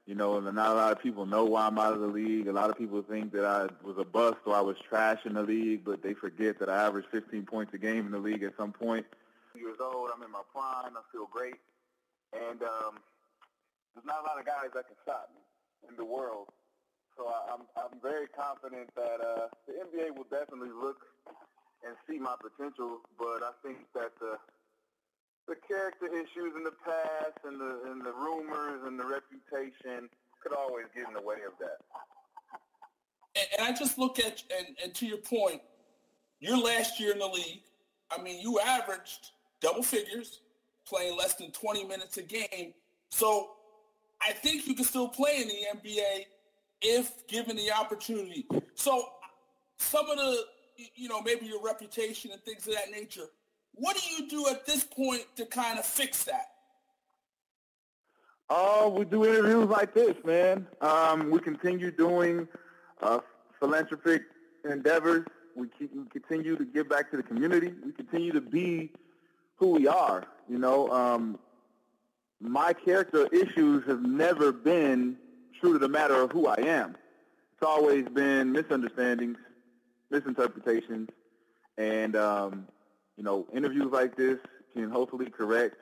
[0.05, 2.47] You know, and not a lot of people know why I'm out of the league.
[2.47, 5.33] A lot of people think that I was a bust or I was trash in
[5.33, 8.43] the league, but they forget that I averaged 15 points a game in the league
[8.43, 9.05] at some point.
[9.55, 10.93] Years old, I'm in my prime.
[10.95, 11.55] I feel great,
[12.33, 12.99] and um,
[13.95, 15.41] there's not a lot of guys that can stop me
[15.89, 16.49] in the world.
[17.17, 20.99] So I, I'm I'm very confident that uh, the NBA will definitely look
[21.85, 24.37] and see my potential, but I think that the
[25.47, 30.09] the character issues in the past and the and the rumors and the reputation
[30.41, 31.79] could always get in the way of that.
[33.35, 35.61] And, and I just look at and, and to your point,
[36.39, 37.63] your last year in the league,
[38.11, 39.31] I mean, you averaged
[39.61, 40.41] double figures,
[40.87, 42.73] playing less than 20 minutes a game.
[43.09, 43.51] So
[44.21, 46.25] I think you can still play in the NBA
[46.81, 48.45] if given the opportunity.
[48.75, 49.03] So
[49.77, 50.37] some of the,
[50.95, 53.25] you know, maybe your reputation and things of that nature.
[53.73, 56.47] What do you do at this point to kind of fix that?
[58.49, 60.67] Oh, we do interviews like this, man.
[60.79, 62.47] Um, we continue doing
[63.01, 63.19] uh,
[63.59, 64.21] philanthropic
[64.69, 65.25] endeavors.
[65.55, 67.73] We, keep, we continue to give back to the community.
[67.83, 68.91] We continue to be
[69.55, 70.25] who we are.
[70.47, 71.39] You know, um,
[72.41, 75.17] my character issues have never been
[75.59, 76.95] true to the matter of who I am.
[77.53, 79.37] It's always been misunderstandings,
[80.09, 81.09] misinterpretations,
[81.77, 82.67] and um,
[83.17, 84.37] you know, interviews like this
[84.73, 85.75] can hopefully correct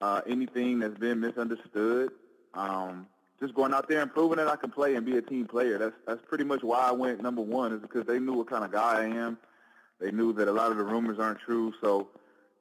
[0.00, 2.10] uh, anything that's been misunderstood.
[2.52, 3.06] Um,
[3.40, 5.78] just going out there and proving that I can play and be a team player.
[5.78, 8.64] That's that's pretty much why I went number one is because they knew what kind
[8.64, 9.38] of guy I am.
[10.00, 12.08] They knew that a lot of the rumors aren't true, so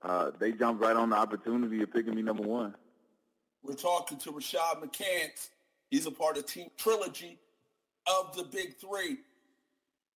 [0.02, 2.76] uh, they jumped right on the opportunity of picking me number one.
[3.64, 5.50] We're talking to Rashad McCants.
[5.90, 7.40] He's a part of Team Trilogy
[8.08, 9.18] of the Big Three.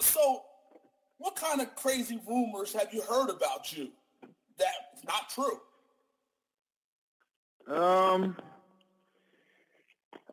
[0.01, 0.43] So
[1.17, 3.89] what kind of crazy rumors have you heard about you
[4.57, 5.59] that's not true?
[7.73, 8.37] Um,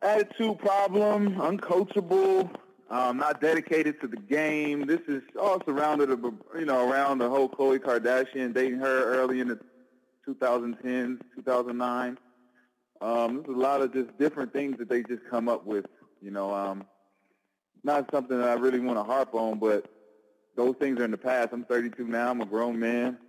[0.01, 2.49] attitude problem, uncoachable,
[2.89, 4.85] um, not dedicated to the game.
[4.85, 9.47] This is all surrounded, you know, around the whole Khloe Kardashian dating her early in
[9.47, 9.59] the
[10.27, 12.17] 2010s, 2009.
[13.05, 15.85] Um, there's a lot of just different things that they just come up with.
[16.23, 16.85] You know, um,
[17.83, 19.85] not something that I really want to harp on, but
[20.55, 21.49] those things are in the past.
[21.51, 22.31] I'm 32 now.
[22.31, 23.19] I'm a grown man.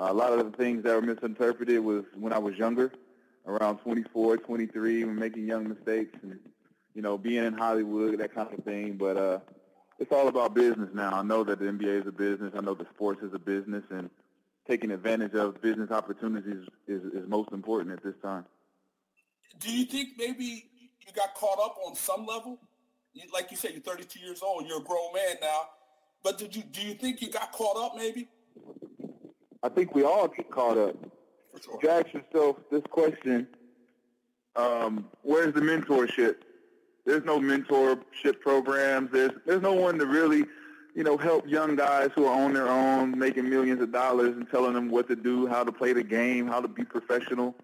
[0.00, 2.92] Uh, a lot of the things that were misinterpreted was when I was younger,
[3.46, 6.38] around 24, 23, when making young mistakes and,
[6.94, 8.96] you know, being in Hollywood, that kind of thing.
[8.96, 9.38] But uh,
[9.98, 11.18] it's all about business now.
[11.18, 12.52] I know that the NBA is a business.
[12.56, 14.08] I know the sports is a business, and
[14.68, 18.44] taking advantage of business opportunities is, is most important at this time.
[19.58, 20.68] Do you think maybe
[21.06, 22.58] you got caught up on some level?
[23.32, 24.66] Like you said, you're 32 years old.
[24.66, 25.62] You're a grown man now.
[26.22, 28.28] But did you do you think you got caught up maybe?
[29.62, 30.96] I think we all get caught up.
[31.62, 31.78] Sure.
[31.82, 33.46] You ask yourself this question,
[34.56, 36.36] um, where's the mentorship?
[37.04, 39.10] There's no mentorship programs.
[39.12, 40.44] There's there's no one to really,
[40.94, 44.50] you know, help young guys who are on their own, making millions of dollars and
[44.50, 47.54] telling them what to do, how to play the game, how to be professional.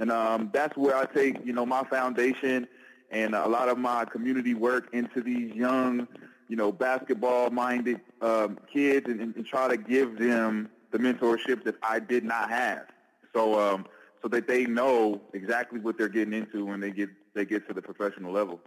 [0.00, 2.66] And um, that's where I take, you know, my foundation
[3.12, 6.08] and a lot of my community work into these young
[6.50, 12.00] you know, basketball-minded um, kids and, and, try to give them the mentorship that I
[12.00, 12.86] did not have.
[13.32, 13.86] So, um,
[14.20, 17.72] so that they know exactly what they're getting into when they get they get to
[17.72, 18.58] the professional level.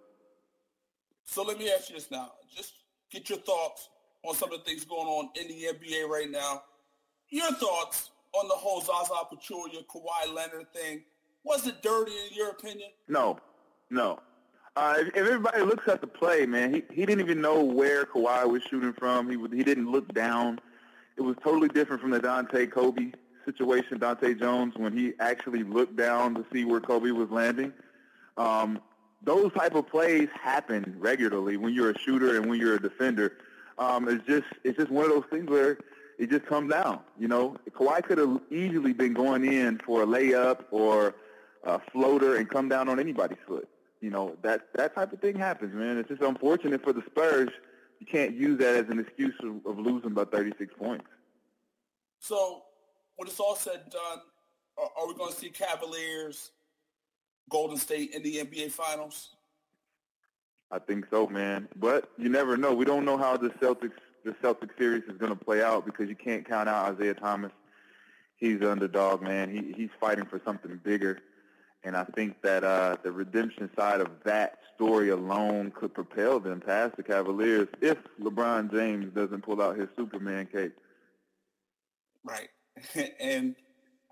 [1.25, 2.31] So let me ask you this now.
[2.55, 2.71] Just
[3.11, 3.89] get your thoughts
[4.23, 6.63] on some of the things going on in the NBA right now.
[7.29, 11.03] Your thoughts on the whole Zaza Pachulia, Kawhi Leonard thing.
[11.43, 12.89] Was it dirty in your opinion?
[13.07, 13.37] No,
[13.89, 14.19] no.
[14.75, 18.05] Uh, if, if, everybody looks at the play, man, he, he didn't even know where
[18.05, 19.29] Kawhi was shooting from.
[19.29, 20.59] He he didn't look down.
[21.15, 23.11] It was totally different from the Dahntay Kobe
[23.45, 27.71] situation, Dahntay Jones, when he actually looked down to see where Kobe was landing.
[28.37, 28.81] Um,
[29.21, 33.33] those type of plays happen regularly when you're a shooter and when you're a defender.
[33.77, 35.77] Um, it's just it's just one of those things where
[36.17, 36.99] it just comes down.
[37.19, 41.15] You know, Kawhi could have easily been going in for a layup or
[41.63, 43.67] a floater and come down on anybody's foot
[44.03, 45.97] you know, that that type of thing happens, man.
[45.97, 47.49] It's just unfortunate for the Spurs.
[48.01, 51.05] You can't use that as an excuse of, of losing by 36 points.
[52.19, 52.63] So,
[53.15, 54.19] when it's all said and done,
[54.77, 56.51] are, are we going to see Cavaliers,
[57.49, 59.29] Golden State in the NBA Finals?
[60.69, 61.69] I think so, man.
[61.77, 62.73] But you never know.
[62.73, 63.93] We don't know how the Celtics
[64.25, 67.53] the Celtics series is going to play out because you can't count out Isaiah Thomas.
[68.35, 69.49] He's underdog, man.
[69.49, 71.19] He he's fighting for something bigger.
[71.83, 76.61] And I think that uh, the redemption side of that story alone could propel them
[76.61, 80.75] past the Cavaliers if LeBron James doesn't pull out his Superman cape.
[82.23, 82.49] Right.
[83.19, 83.55] and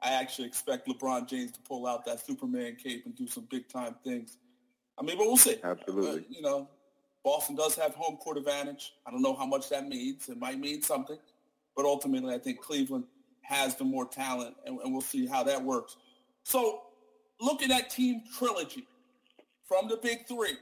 [0.01, 3.69] I actually expect LeBron James to pull out that Superman cape and do some big
[3.69, 4.37] time things.
[4.97, 5.57] I mean, but we'll see.
[5.63, 6.21] Absolutely.
[6.21, 6.67] Uh, you know,
[7.23, 8.93] Boston does have home court advantage.
[9.05, 10.27] I don't know how much that means.
[10.27, 11.17] It might mean something,
[11.75, 13.05] but ultimately, I think Cleveland
[13.41, 15.97] has the more talent, and, and we'll see how that works.
[16.43, 16.81] So,
[17.41, 18.87] looking at that team trilogy
[19.67, 20.57] from the big three,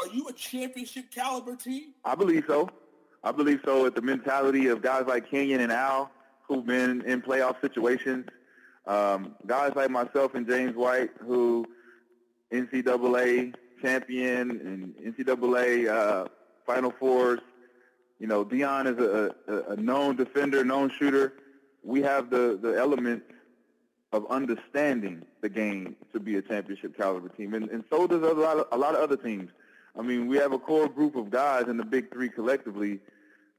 [0.00, 1.94] are you a championship caliber team?
[2.04, 2.68] I believe so.
[3.22, 3.84] I believe so.
[3.84, 6.10] With the mentality of guys like Kenyon and Al,
[6.46, 8.26] who've been in playoff situations,
[8.86, 11.66] um, guys like myself and James White, who
[12.52, 16.28] NCAA champion and NCAA uh,
[16.66, 17.40] Final Fours.
[18.18, 21.34] You know, Dion is a, a, a known defender, known shooter.
[21.82, 23.22] We have the, the element
[24.14, 28.32] of understanding the game to be a championship caliber team, and, and so does a
[28.32, 29.50] lot of, a lot of other teams.
[29.98, 33.00] I mean, we have a core group of guys in the Big Three collectively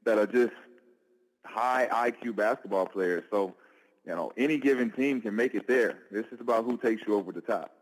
[0.04, 0.54] that are just
[1.44, 3.24] high IQ basketball players.
[3.30, 3.54] So,
[4.06, 5.98] you know, any given team can make it there.
[6.10, 7.72] This is about who takes you over the top.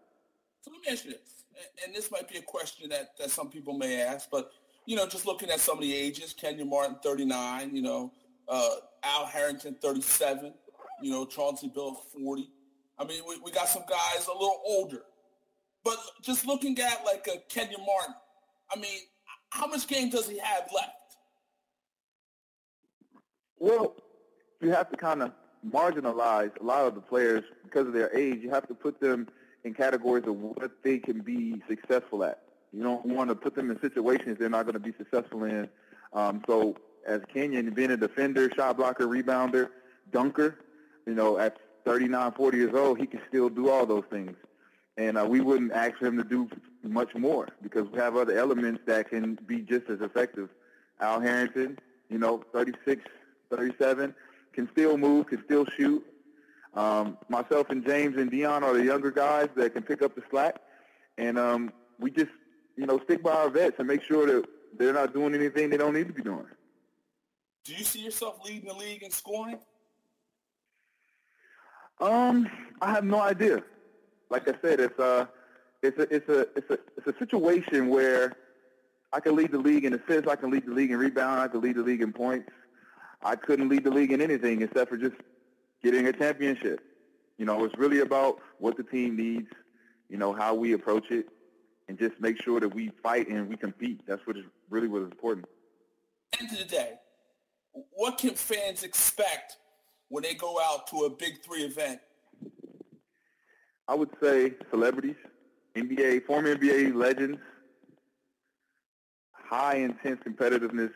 [0.63, 1.45] So let me ask you this,
[1.85, 4.51] and this might be a question that, that some people may ask, but,
[4.85, 8.11] you know, just looking at some of the ages, Kenyon Martin, 39, you know,
[8.49, 8.71] uh,
[9.05, 10.53] Al Harrington, 37,
[11.01, 12.49] you know, Chauncey Billups, 40.
[12.99, 15.03] I mean, we, we got some guys a little older.
[15.85, 18.15] But just looking at like a Kenyon Martin,
[18.75, 19.01] I mean,
[19.51, 21.17] how much game does he have left?
[23.59, 23.95] Well,
[24.61, 25.33] you have to kind of
[25.69, 28.41] marginalize a lot of the players because of their age.
[28.43, 29.29] You have to put them
[29.65, 32.43] in categories of what they can be successful at.
[32.73, 35.69] You don't want to put them in situations they're not going to be successful in.
[36.13, 36.77] Um, so
[37.07, 39.69] as Kenyon, being a defender, shot blocker, rebounder,
[40.13, 40.59] dunker,
[41.07, 44.37] you know, at 39, 40 years old, he can still do all those things.
[44.97, 46.49] And uh, we wouldn't ask him to do
[46.83, 50.49] much more because we have other elements that can be just as effective.
[51.01, 51.79] Al Harrington,
[52.09, 53.03] you know, 36,
[53.51, 54.15] 37,
[54.53, 56.05] can still move, can still shoot.
[56.75, 60.23] Um, myself and James and Dion are the younger guys that can pick up the
[60.31, 60.61] slack.
[61.19, 62.31] And um, we just,
[62.77, 64.45] you know, stick by our vets and make sure that
[64.77, 66.47] they're not doing anything they don't need to be doing.
[67.65, 69.59] Do you see yourself leading the league in scoring?
[72.01, 72.49] Um,
[72.81, 73.63] I have no idea.
[74.31, 75.29] Like I said, it's a,
[75.83, 78.35] it's a, it's a, it's a, it's a situation where
[79.13, 81.49] I can lead the league in assists, I can lead the league in rebound, I
[81.49, 82.51] can lead the league in points.
[83.23, 85.15] I couldn't lead the league in anything except for just
[85.83, 86.81] getting a championship.
[87.39, 89.49] You know, it's really about what the team needs,
[90.09, 91.29] you know, how we approach it,
[91.89, 94.01] and just make sure that we fight and we compete.
[94.07, 95.47] That's what is really what is important.
[96.39, 96.95] End of the day,
[97.93, 99.57] what can fans expect
[100.15, 101.99] when they go out to a big three event?
[103.89, 105.17] I would say celebrities,
[105.75, 107.41] NBA, former NBA legends,
[109.33, 110.93] high intense competitiveness,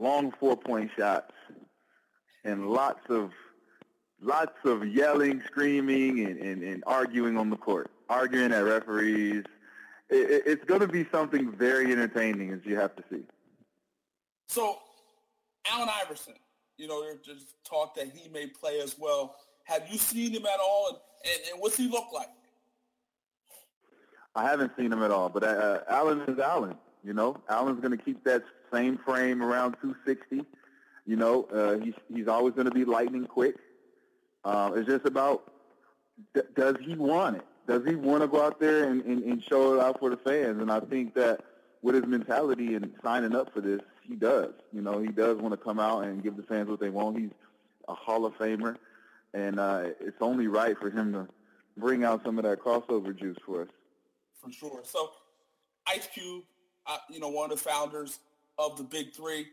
[0.00, 1.30] long four point shots,
[2.42, 3.30] and lots of
[4.20, 9.44] lots of yelling, screaming, and, and, and arguing on the court, arguing at referees.
[10.10, 13.22] It, it's going to be something very entertaining, as you have to see.
[14.48, 14.78] So,
[15.70, 16.34] Allen Iverson,
[16.82, 19.36] you know, there's just talk that he may play as well.
[19.64, 20.98] Have you seen him at all, and,
[21.32, 22.26] and, and what's he look like?
[24.34, 26.74] I haven't seen him at all, but uh, Allen is Allen.
[27.04, 30.44] You know, Allen's going to keep that same frame around 260.
[31.06, 33.56] You know, uh, he's he's always going to be lightning quick.
[34.44, 35.52] Uh, it's just about
[36.34, 37.46] d- does he want it?
[37.68, 40.16] Does he want to go out there and, and, and show it out for the
[40.16, 40.60] fans?
[40.60, 41.42] And I think that
[41.80, 44.52] with his mentality and signing up for this, he does.
[44.72, 47.18] You know, he does want to come out and give the fans what they want.
[47.18, 47.30] He's
[47.88, 48.76] a Hall of Famer,
[49.34, 51.28] and uh, it's only right for him to
[51.76, 53.68] bring out some of that crossover juice for us.
[54.42, 54.80] For sure.
[54.84, 55.10] So,
[55.86, 56.44] Ice Cube,
[56.86, 58.18] uh, you know, one of the founders
[58.58, 59.46] of the Big Three.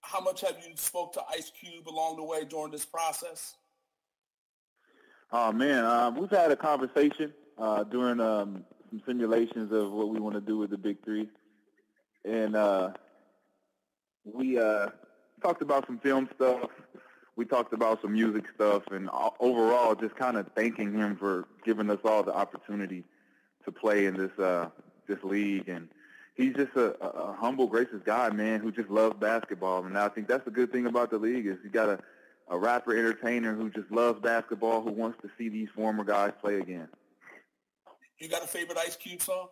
[0.00, 3.54] How much have you spoke to Ice Cube along the way during this process?
[5.32, 10.20] Oh man, um, we've had a conversation uh, during um, some simulations of what we
[10.20, 11.28] want to do with the Big Three,
[12.24, 12.90] and uh,
[14.24, 14.88] we uh,
[15.42, 16.70] talked about some film stuff.
[17.36, 19.10] We talked about some music stuff, and
[19.40, 23.04] overall, just kind of thanking him for giving us all the opportunity
[23.64, 24.68] to play in this uh,
[25.08, 25.88] this league and
[26.34, 29.84] he's just a, a humble, gracious guy, man, who just loves basketball.
[29.84, 31.98] And I think that's the good thing about the league is you got a,
[32.48, 36.58] a rapper entertainer who just loves basketball, who wants to see these former guys play
[36.58, 36.88] again.
[38.18, 39.48] You got a favorite Ice Cube song?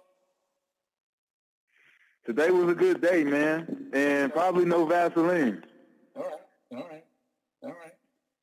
[2.24, 5.64] Today was a good day, man, and probably no Vaseline.
[6.14, 6.32] All right,
[6.70, 7.04] all right,
[7.64, 7.92] all right.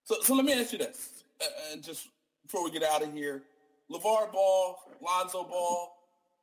[0.03, 1.23] So, so let me ask you this,
[1.71, 2.09] and just
[2.43, 3.43] before we get out of here,
[3.89, 5.95] LaVar Ball, Lonzo Ball,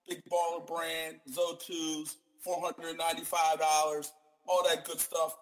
[0.08, 2.16] Big Baller Brand, Zo2s,
[2.46, 4.10] $495,
[4.48, 5.36] all that good stuff.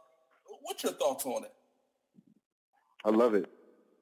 [0.63, 1.53] What's your thoughts on it?
[3.05, 3.49] I love it.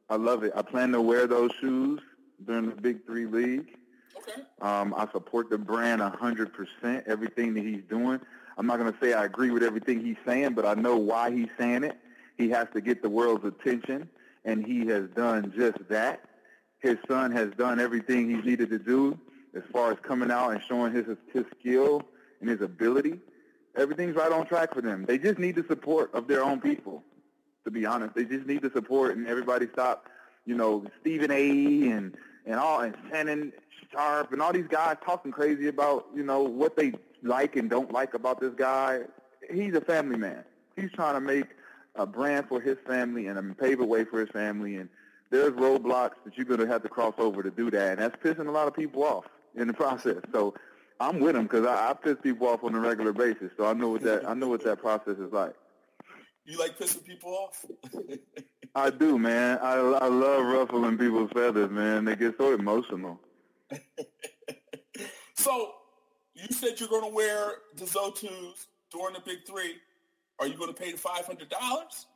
[0.08, 0.52] I love it.
[0.56, 2.00] I plan to wear those shoes
[2.46, 3.76] during the Big Three League.
[4.18, 4.42] Okay.
[4.60, 8.20] Um, I support the brand 100%, everything that he's doing.
[8.58, 11.30] I'm not going to say I agree with everything he's saying, but I know why
[11.30, 11.96] he's saying it.
[12.36, 14.08] He has to get the world's attention,
[14.44, 16.24] and he has done just that.
[16.80, 19.18] His son has done everything he's needed to do
[19.54, 22.02] as far as coming out and showing his his skill
[22.40, 23.20] and his ability.
[23.76, 25.04] Everything's right on track for them.
[25.06, 27.02] They just need the support of their own people.
[27.64, 30.08] To be honest, they just need the support, and everybody stop,
[30.44, 31.90] you know, Stephen A.
[31.90, 33.52] and and all and Shannon
[33.92, 37.92] Sharpe and all these guys talking crazy about you know what they like and don't
[37.92, 39.00] like about this guy.
[39.50, 40.44] He's a family man.
[40.76, 41.46] He's trying to make
[41.94, 44.76] a brand for his family and pave a way for his family.
[44.76, 44.88] And
[45.30, 48.16] there's roadblocks that you're going to have to cross over to do that, and that's
[48.16, 49.24] pissing a lot of people off
[49.54, 50.22] in the process.
[50.32, 50.54] So
[51.00, 53.50] I'm with him because I, I piss people off on a regular basis.
[53.56, 55.54] So I know what that I know what that process is like.
[56.44, 57.64] You like pissing people off?
[58.74, 59.58] I do, man.
[59.62, 62.04] I I love ruffling people's feathers, man.
[62.04, 63.20] They get so emotional.
[65.34, 65.72] so
[66.34, 69.74] you said you're going to wear the Zo2s during the Big Three.
[70.38, 72.06] Are you going to pay the five hundred dollars?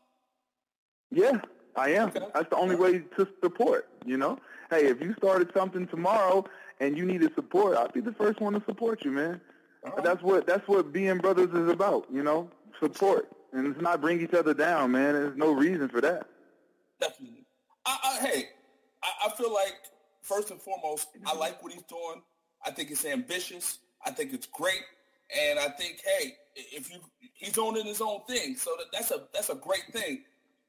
[1.11, 1.41] Yeah,
[1.77, 2.09] I am.
[2.09, 2.27] Okay.
[2.35, 3.89] That's the only way to support.
[4.05, 4.39] You know,
[4.71, 6.45] hey, if you started something tomorrow
[6.81, 9.41] and you needed support, I'd be the first one to support you, man.
[9.85, 10.03] Right.
[10.03, 12.07] That's what that's what being brothers is about.
[12.11, 12.51] You know,
[12.81, 15.15] support, and it's not bring each other down, man.
[15.15, 16.27] There's no reason for that.
[17.01, 17.45] Definitely.
[17.85, 18.49] I, I, hey,
[19.03, 19.75] I, I feel like
[20.23, 22.23] first and foremost, I like what he's doing.
[22.65, 23.79] I think it's ambitious.
[24.05, 24.83] I think it's great,
[25.37, 27.01] and I think, hey, if you
[27.35, 30.23] he's owning his own thing, so that, that's a that's a great thing.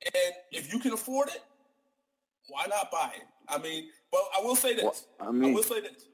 [0.05, 1.43] And if you can afford it,
[2.47, 3.23] why not buy it?
[3.47, 4.83] I mean, but I will say this.
[5.19, 6.05] Well, I, mean, I will say this.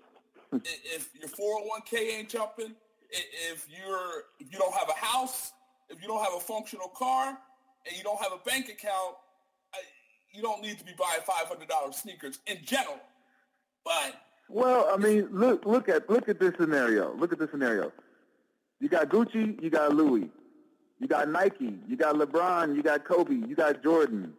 [0.53, 2.75] if your 401k ain't jumping,
[3.09, 5.53] if you're if you don't have a house,
[5.93, 7.37] if you don't have a functional car,
[7.85, 9.15] and you don't have a bank account,
[10.33, 12.99] you don't need to be buying five hundred dollars sneakers in general.
[13.85, 14.15] But
[14.49, 17.15] well, I mean, look look at look at this scenario.
[17.15, 17.91] Look at this scenario.
[18.79, 20.29] You got Gucci, you got Louis,
[20.99, 24.33] you got Nike, you got LeBron, you got Kobe, you got Jordan.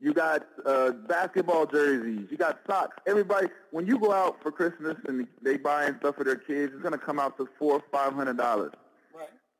[0.00, 2.26] You got uh, basketball jerseys.
[2.30, 2.94] You got socks.
[3.06, 6.82] Everybody, when you go out for Christmas and they buying stuff for their kids, it's
[6.82, 8.72] gonna come out to four, five hundred dollars.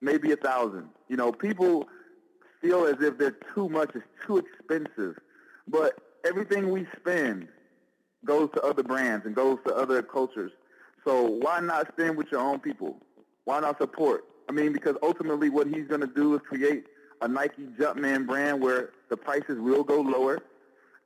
[0.05, 0.89] Maybe a thousand.
[1.09, 1.89] You know, people
[2.61, 3.91] feel as if they're too much.
[3.95, 5.19] It's too expensive,
[5.67, 7.49] but everything we spend
[8.25, 10.53] goes to other brands and goes to other cultures.
[11.05, 12.97] So why not spend with your own people?
[13.45, 14.25] Why not support?
[14.49, 16.85] I mean, because ultimately what he's going to do is create
[17.21, 20.43] a Nike Jumpman brand where the prices will go lower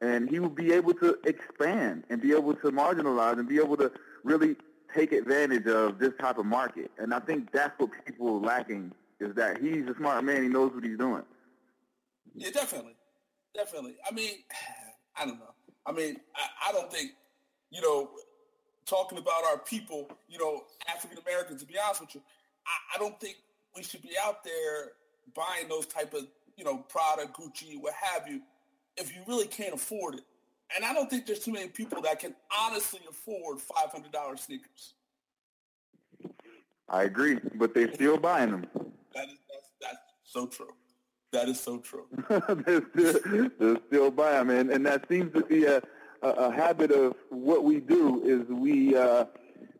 [0.00, 3.76] and he will be able to expand and be able to marginalize and be able
[3.76, 3.90] to
[4.22, 4.56] really
[4.98, 6.90] take advantage of this type of market.
[6.98, 10.42] And I think that's what people are lacking is that he's a smart man.
[10.42, 11.22] He knows what he's doing.
[12.34, 12.96] Yeah, definitely.
[13.54, 13.96] Definitely.
[14.08, 14.32] I mean,
[15.16, 15.54] I don't know.
[15.86, 17.12] I mean, I, I don't think,
[17.70, 18.10] you know,
[18.86, 22.22] talking about our people, you know, African Americans, to be honest with you,
[22.66, 23.36] I, I don't think
[23.76, 24.92] we should be out there
[25.34, 26.26] buying those type of,
[26.56, 28.40] you know, Prada, Gucci, what have you,
[28.96, 30.24] if you really can't afford it.
[30.74, 34.94] And I don't think there's too many people that can honestly afford $500 sneakers.
[36.88, 38.66] I agree, but they're still buying them.
[39.14, 40.72] That is, that's, that's so true.
[41.32, 42.06] That is so true.
[42.66, 45.82] they're, still, they're still buying them, and, and that seems to be a,
[46.22, 49.26] a, a habit of what we do is we uh,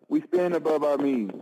[0.08, 1.32] we spend above our means,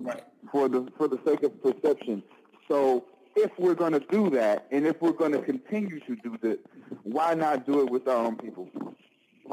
[0.00, 0.24] right?
[0.50, 2.22] For the for the sake of perception.
[2.68, 3.04] So
[3.36, 6.58] if we're going to do that, and if we're going to continue to do this,
[7.02, 8.68] why not do it with our own people?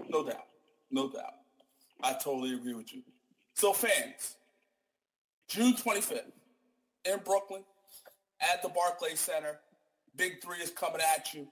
[0.10, 0.46] No doubt,
[0.90, 1.34] no doubt.
[2.02, 3.02] I totally agree with you.
[3.54, 4.38] So fans,
[5.48, 6.32] June 25th
[7.06, 7.64] in Brooklyn
[8.42, 9.60] at the Barclays Center.
[10.16, 11.48] Big Three is coming at you.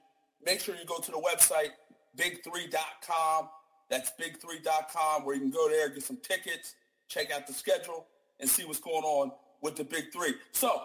[0.45, 1.71] Make sure you go to the website,
[2.17, 3.49] big3.com.
[3.89, 6.75] That's big3.com where you can go there, get some tickets,
[7.07, 8.07] check out the schedule,
[8.39, 10.33] and see what's going on with the Big Three.
[10.51, 10.81] So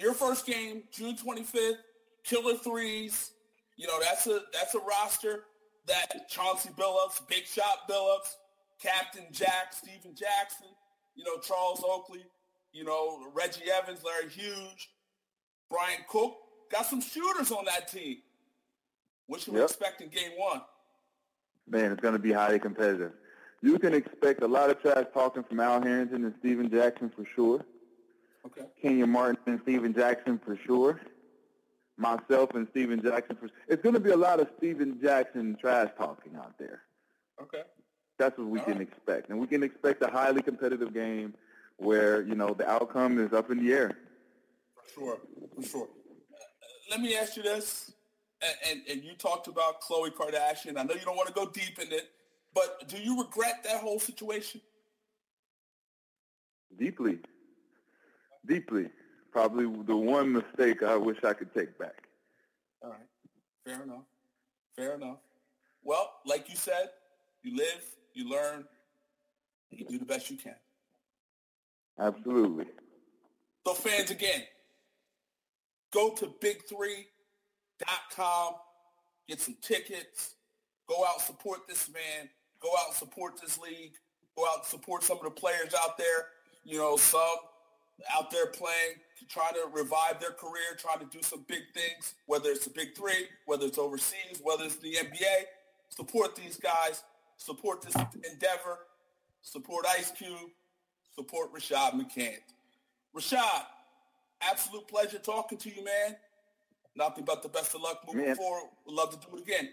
[0.00, 1.76] your first game, June 25th,
[2.24, 3.32] Killer Threes.
[3.76, 5.44] You know, that's a that's a roster
[5.86, 8.34] that Chauncey Billups, Big Shot Billups,
[8.80, 10.68] Captain Jack, Stephen Jackson,
[11.14, 12.24] you know, Charles Oakley,
[12.72, 14.88] you know, Reggie Evans, Larry Hughes,
[15.70, 16.36] Brian Cook,
[16.70, 18.18] got some shooters on that team.
[19.26, 19.60] What should yep.
[19.60, 20.60] we expect in game one?
[21.68, 23.12] Man, it's going to be highly competitive.
[23.62, 27.24] You can expect a lot of trash talking from Al Harrington and Stephen Jackson for
[27.34, 27.64] sure.
[28.50, 28.66] Okay.
[28.80, 31.00] Kenyon Martin and Stephen Jackson for sure.
[31.96, 35.90] Myself and Stephen Jackson for It's going to be a lot of Stephen Jackson trash
[35.98, 36.82] talking out there.
[37.42, 37.62] Okay.
[38.18, 38.88] That's what we All can right.
[38.88, 39.30] expect.
[39.30, 41.34] And we can expect a highly competitive game
[41.76, 43.98] where, you know, the outcome is up in the air.
[44.74, 45.18] For sure.
[45.56, 45.88] For sure.
[46.90, 47.92] Let me ask you this.
[48.70, 50.78] and, and you talked about Khloe Kardashian.
[50.78, 52.10] I know you don't want to go deep in it,
[52.54, 54.60] but do you regret that whole situation?
[56.78, 57.18] Deeply.
[58.46, 58.90] Deeply.
[59.32, 62.08] Probably the one mistake I wish I could take back.
[62.82, 62.98] All right.
[63.64, 64.04] Fair enough.
[64.76, 65.18] Fair enough.
[65.82, 66.90] Well, like you said,
[67.42, 67.84] you live,
[68.14, 68.64] you learn,
[69.70, 70.54] you do the best you can.
[71.98, 72.66] Absolutely.
[73.66, 74.42] So fans, again,
[75.92, 78.54] go to big3.com,
[79.28, 80.34] get some tickets,
[80.88, 82.28] go out support this man,
[82.60, 83.94] go out support this league,
[84.36, 86.28] go out support some of the players out there.
[86.64, 87.20] You know, some
[88.16, 92.14] out there playing to try to revive their career, try to do some big things,
[92.26, 95.44] whether it's the big three, whether it's overseas, whether it's the NBA.
[95.90, 97.02] Support these guys.
[97.36, 98.78] Support this endeavor.
[99.42, 100.50] Support Ice Cube.
[101.14, 102.54] Support Rashad McCants.
[103.16, 103.64] Rashad,
[104.40, 106.16] absolute pleasure talking to you, man.
[106.96, 108.36] Nothing but the best of luck moving man.
[108.36, 108.68] forward.
[108.86, 109.70] Would love to do it again.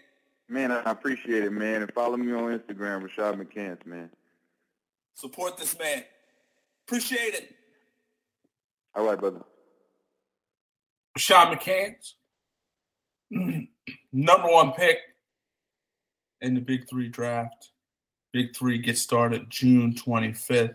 [0.48, 1.82] Man, I appreciate it, man.
[1.82, 4.10] And follow me on Instagram, Rashad McCants, man.
[5.14, 6.04] Support this man.
[6.86, 7.54] Appreciate it.
[8.98, 9.42] All right, brother.
[11.16, 12.14] Rashad McCants,
[14.12, 14.98] number one pick
[16.40, 17.70] in the Big Three draft.
[18.32, 20.74] Big Three gets started June 25th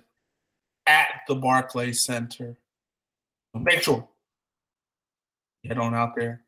[0.87, 2.55] at the Barclays Center.
[3.53, 4.07] Make sure
[5.65, 6.43] head on out there.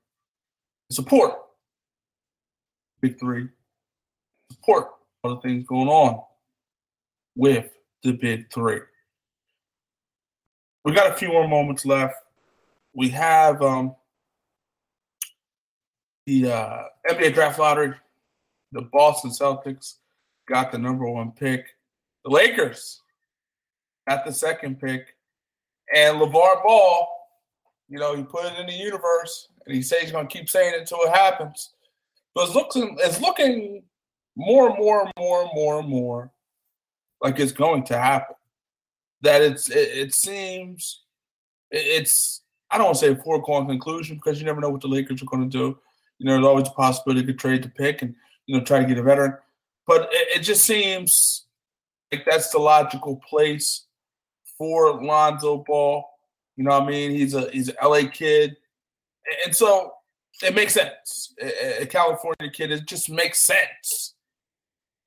[0.93, 1.33] Support
[3.01, 3.49] Big Three.
[4.53, 4.91] Support
[5.25, 6.23] all the things going on
[7.35, 7.69] with
[8.01, 8.79] the Big Three.
[10.85, 12.15] We got a few more moments left.
[12.93, 13.95] We have um,
[16.27, 17.95] the uh, NBA draft lottery.
[18.71, 19.95] The Boston Celtics
[20.47, 21.65] got the number one pick.
[22.23, 23.01] The Lakers
[24.07, 25.15] got the second pick.
[25.93, 27.07] And LaVar Ball,
[27.89, 30.47] you know, he put it in the universe and he says he's going to keep
[30.47, 31.73] saying it until it happens.
[32.35, 33.81] But it's looking, it's looking
[34.35, 36.31] more and more and more and more and more
[37.23, 38.35] like it's going to happen.
[39.25, 41.01] That it's, it, it seems,
[41.71, 44.87] it's, I don't want to say a foregone conclusion because you never know what the
[44.87, 45.77] Lakers are going to do.
[46.19, 48.15] You know, there's always a possibility could trade the pick and,
[48.45, 49.35] you know, try to get a veteran.
[49.87, 51.45] But it, it just seems
[52.11, 53.85] like that's the logical place
[54.57, 56.03] for Lonzo Ball.
[56.55, 57.11] You know what I mean?
[57.11, 58.55] He's a he's an LA kid.
[59.45, 59.93] And so
[60.43, 61.33] it makes sense.
[61.79, 64.13] A California kid, it just makes sense.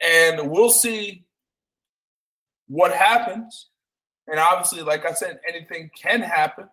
[0.01, 1.25] And we'll see
[2.67, 3.69] what happens.
[4.31, 6.69] And obviously, like I said, anything can happen.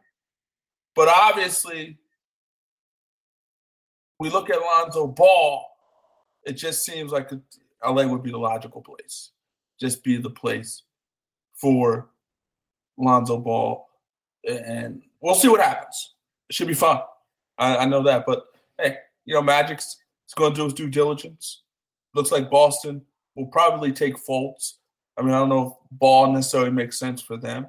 [0.96, 1.98] But obviously,
[4.20, 5.66] we look at Lonzo Ball,
[6.46, 7.30] it just seems like
[7.84, 9.32] LA would be the logical place.
[9.80, 10.84] Just be the place
[11.54, 12.10] for
[12.98, 13.88] Lonzo Ball,
[14.48, 16.14] and we'll see what happens.
[16.50, 17.00] It should be fun.
[17.58, 18.46] I, I know that, but
[18.78, 21.64] hey, you know, Magic's it's going to do his due diligence.
[22.14, 23.02] Looks like Boston
[23.36, 24.74] will probably take Fultz.
[25.18, 27.68] I mean, I don't know if Ball necessarily makes sense for them.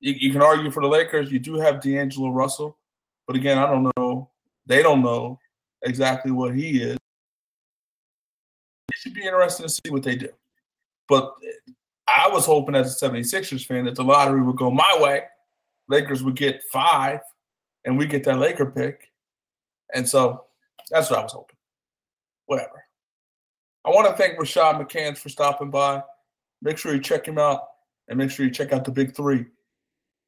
[0.00, 1.30] You, you can argue for the Lakers.
[1.30, 2.78] You do have D'Angelo Russell,
[3.26, 4.30] but again, I don't know.
[4.66, 5.38] They don't know
[5.82, 6.96] exactly what he is.
[8.90, 10.30] It should be interesting to see what they do.
[11.08, 11.34] But
[12.06, 15.22] I was hoping as a 76ers fan that the lottery would go my way.
[15.88, 17.20] Lakers would get five,
[17.84, 19.10] and we get that Laker pick.
[19.94, 20.44] And so
[20.90, 21.56] that's what I was hoping.
[22.46, 22.84] Whatever.
[23.84, 26.02] I want to thank Rashad McCants for stopping by.
[26.62, 27.62] Make sure you check him out
[28.08, 29.46] and make sure you check out the Big Three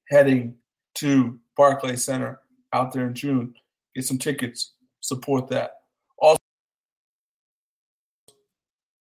[0.09, 0.55] heading
[0.97, 2.41] to Barclays Center
[2.73, 3.55] out there in June.
[3.95, 5.77] Get some tickets, support that.
[6.19, 6.39] Also,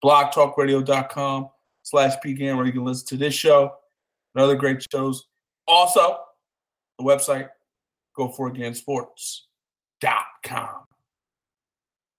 [0.03, 1.49] blogtalkradio.com
[1.83, 3.73] slash PGAM where you can listen to this show
[4.33, 5.27] and other great shows.
[5.67, 6.19] Also,
[6.97, 7.49] the website,
[8.17, 10.69] goforitgantsports.com.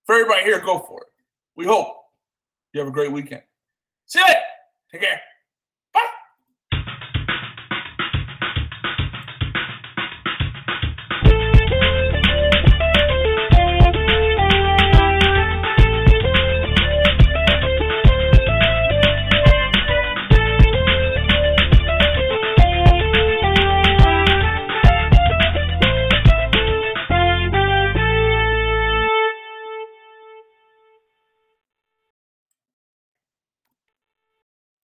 [0.07, 1.09] For everybody here, go for it.
[1.57, 1.97] We hope
[2.73, 3.43] you have a great weekend.
[4.07, 4.41] See you later.
[4.99, 5.23] Care.